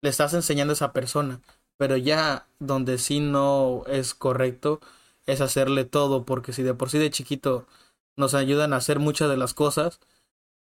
le 0.00 0.10
estás 0.10 0.34
enseñando 0.34 0.72
a 0.72 0.74
esa 0.74 0.92
persona. 0.92 1.40
Pero 1.76 1.96
ya 1.96 2.46
donde 2.58 2.98
sí 2.98 3.20
no 3.20 3.84
es 3.86 4.14
correcto 4.14 4.80
es 5.28 5.42
hacerle 5.42 5.84
todo, 5.84 6.24
porque 6.24 6.54
si 6.54 6.62
de 6.62 6.72
por 6.72 6.88
sí 6.88 6.98
de 6.98 7.10
chiquito 7.10 7.66
nos 8.16 8.32
ayudan 8.32 8.72
a 8.72 8.76
hacer 8.76 8.98
muchas 8.98 9.28
de 9.28 9.36
las 9.36 9.52
cosas 9.52 10.00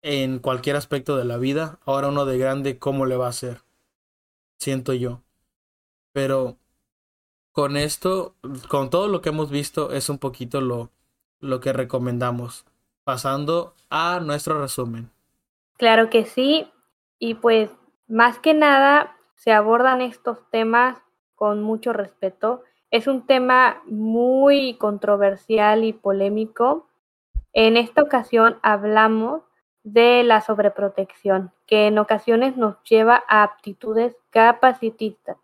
en 0.02 0.40
cualquier 0.40 0.76
aspecto 0.76 1.16
de 1.16 1.24
la 1.24 1.38
vida, 1.38 1.80
ahora 1.86 2.10
uno 2.10 2.26
de 2.26 2.38
grande, 2.38 2.78
¿cómo 2.78 3.06
le 3.06 3.16
va 3.16 3.28
a 3.28 3.30
hacer? 3.30 3.62
Siento 4.60 4.92
yo. 4.94 5.22
Pero 6.12 6.58
con 7.54 7.78
esto, 7.78 8.36
con 8.68 8.90
todo 8.90 9.08
lo 9.08 9.22
que 9.22 9.30
hemos 9.30 9.50
visto, 9.50 9.94
es 9.94 10.10
un 10.10 10.18
poquito 10.18 10.60
lo, 10.60 10.92
lo 11.40 11.62
que 11.62 11.72
recomendamos. 11.72 12.66
Pasando 13.06 13.74
a 13.90 14.20
nuestro 14.20 14.62
resumen. 14.62 15.10
Claro 15.78 16.10
que 16.10 16.26
sí. 16.26 16.70
Y 17.20 17.36
pues 17.36 17.72
más 18.10 18.38
que 18.38 18.54
nada, 18.54 19.16
se 19.36 19.54
abordan 19.54 20.02
estos 20.02 20.40
temas 20.52 20.98
con 21.36 21.64
mucho 21.64 21.94
respeto. 21.94 22.64
Es 22.92 23.08
un 23.08 23.26
tema 23.26 23.82
muy 23.86 24.76
controversial 24.76 25.86
y 25.86 25.94
polémico. 25.94 26.90
En 27.54 27.78
esta 27.78 28.02
ocasión 28.02 28.60
hablamos 28.62 29.44
de 29.84 30.24
la 30.24 30.42
sobreprotección, 30.42 31.54
que 31.66 31.88
en 31.88 31.98
ocasiones 31.98 32.58
nos 32.58 32.84
lleva 32.84 33.24
a 33.30 33.44
aptitudes 33.44 34.18
capacitistas. 34.30 35.38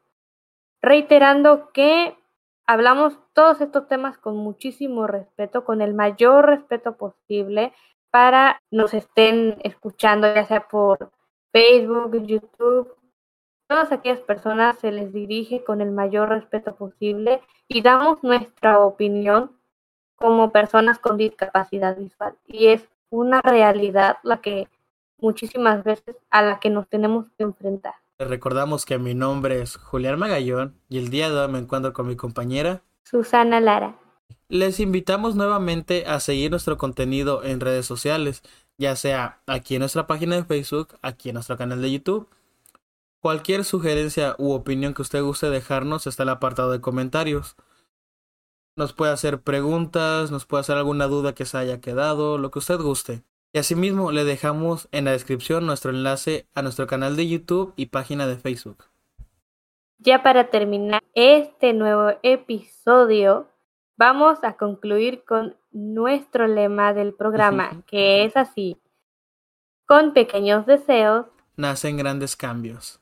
Reiterando 0.81 1.71
que 1.71 2.17
hablamos 2.65 3.17
todos 3.31 3.61
estos 3.61 3.87
temas 3.87 4.17
con 4.17 4.35
muchísimo 4.35 5.07
respeto, 5.07 5.63
con 5.63 5.81
el 5.81 5.93
mayor 5.93 6.45
respeto 6.45 6.97
posible 6.97 7.73
para 8.11 8.61
nos 8.71 8.93
estén 8.93 9.57
escuchando, 9.63 10.33
ya 10.33 10.43
sea 10.45 10.67
por 10.67 11.11
Facebook, 11.53 12.25
YouTube, 12.25 12.93
todas 13.67 13.91
aquellas 13.91 14.19
personas 14.19 14.79
se 14.79 14.91
les 14.91 15.13
dirige 15.13 15.63
con 15.63 15.81
el 15.81 15.91
mayor 15.91 16.29
respeto 16.29 16.75
posible 16.75 17.41
y 17.67 17.81
damos 17.81 18.23
nuestra 18.23 18.79
opinión 18.79 19.51
como 20.15 20.51
personas 20.51 20.99
con 20.99 21.17
discapacidad 21.17 21.97
visual. 21.97 22.35
Y 22.47 22.67
es 22.67 22.87
una 23.09 23.41
realidad 23.41 24.17
la 24.23 24.41
que 24.41 24.67
muchísimas 25.19 25.83
veces 25.83 26.15
a 26.29 26.41
la 26.41 26.59
que 26.59 26.69
nos 26.69 26.87
tenemos 26.87 27.27
que 27.37 27.43
enfrentar. 27.43 27.93
Les 28.19 28.29
recordamos 28.29 28.85
que 28.85 28.97
mi 28.97 29.13
nombre 29.13 29.61
es 29.61 29.77
Julián 29.77 30.17
Magallón 30.17 30.75
y 30.89 30.97
el 30.97 31.09
día 31.09 31.29
de 31.29 31.39
hoy 31.39 31.51
me 31.51 31.59
encuentro 31.59 31.93
con 31.93 32.07
mi 32.07 32.15
compañera 32.15 32.81
Susana 33.03 33.59
Lara. 33.59 33.95
Les 34.49 34.79
invitamos 34.79 35.35
nuevamente 35.35 36.05
a 36.07 36.19
seguir 36.19 36.51
nuestro 36.51 36.77
contenido 36.77 37.43
en 37.43 37.59
redes 37.59 37.85
sociales, 37.85 38.41
ya 38.77 38.95
sea 38.95 39.39
aquí 39.45 39.75
en 39.75 39.81
nuestra 39.81 40.07
página 40.07 40.35
de 40.35 40.45
Facebook, 40.45 40.97
aquí 41.01 41.29
en 41.29 41.35
nuestro 41.35 41.57
canal 41.57 41.81
de 41.81 41.91
YouTube. 41.91 42.27
Cualquier 43.19 43.63
sugerencia 43.63 44.35
u 44.37 44.51
opinión 44.51 44.93
que 44.93 45.01
usted 45.01 45.23
guste 45.23 45.49
dejarnos 45.49 46.05
está 46.05 46.23
en 46.23 46.29
el 46.29 46.35
apartado 46.35 46.71
de 46.71 46.81
comentarios. 46.81 47.55
Nos 48.75 48.93
puede 48.93 49.11
hacer 49.11 49.41
preguntas, 49.41 50.29
nos 50.29 50.45
puede 50.45 50.61
hacer 50.61 50.77
alguna 50.77 51.07
duda 51.07 51.33
que 51.33 51.45
se 51.45 51.57
haya 51.57 51.81
quedado, 51.81 52.37
lo 52.37 52.51
que 52.51 52.59
usted 52.59 52.79
guste. 52.79 53.23
Y 53.53 53.59
asimismo 53.59 54.11
le 54.11 54.23
dejamos 54.23 54.87
en 54.91 55.05
la 55.05 55.11
descripción 55.11 55.65
nuestro 55.65 55.89
enlace 55.89 56.47
a 56.53 56.61
nuestro 56.61 56.85
canal 56.85 57.15
de 57.15 57.27
YouTube 57.27 57.73
y 57.75 57.87
página 57.87 58.27
de 58.27 58.37
Facebook. 58.37 58.85
Ya 59.97 60.21
para 60.21 60.51
terminar 60.51 61.03
este 61.15 61.73
nuevo 61.73 62.11
episodio, 62.21 63.47
vamos 63.95 64.43
a 64.43 64.57
concluir 64.57 65.23
con 65.25 65.55
nuestro 65.71 66.45
lema 66.45 66.93
del 66.93 67.15
programa, 67.15 67.81
que 67.87 68.25
es 68.25 68.37
así. 68.37 68.77
Con 69.87 70.13
pequeños 70.13 70.67
deseos. 70.67 71.25
Nacen 71.55 71.97
grandes 71.97 72.35
cambios. 72.35 73.01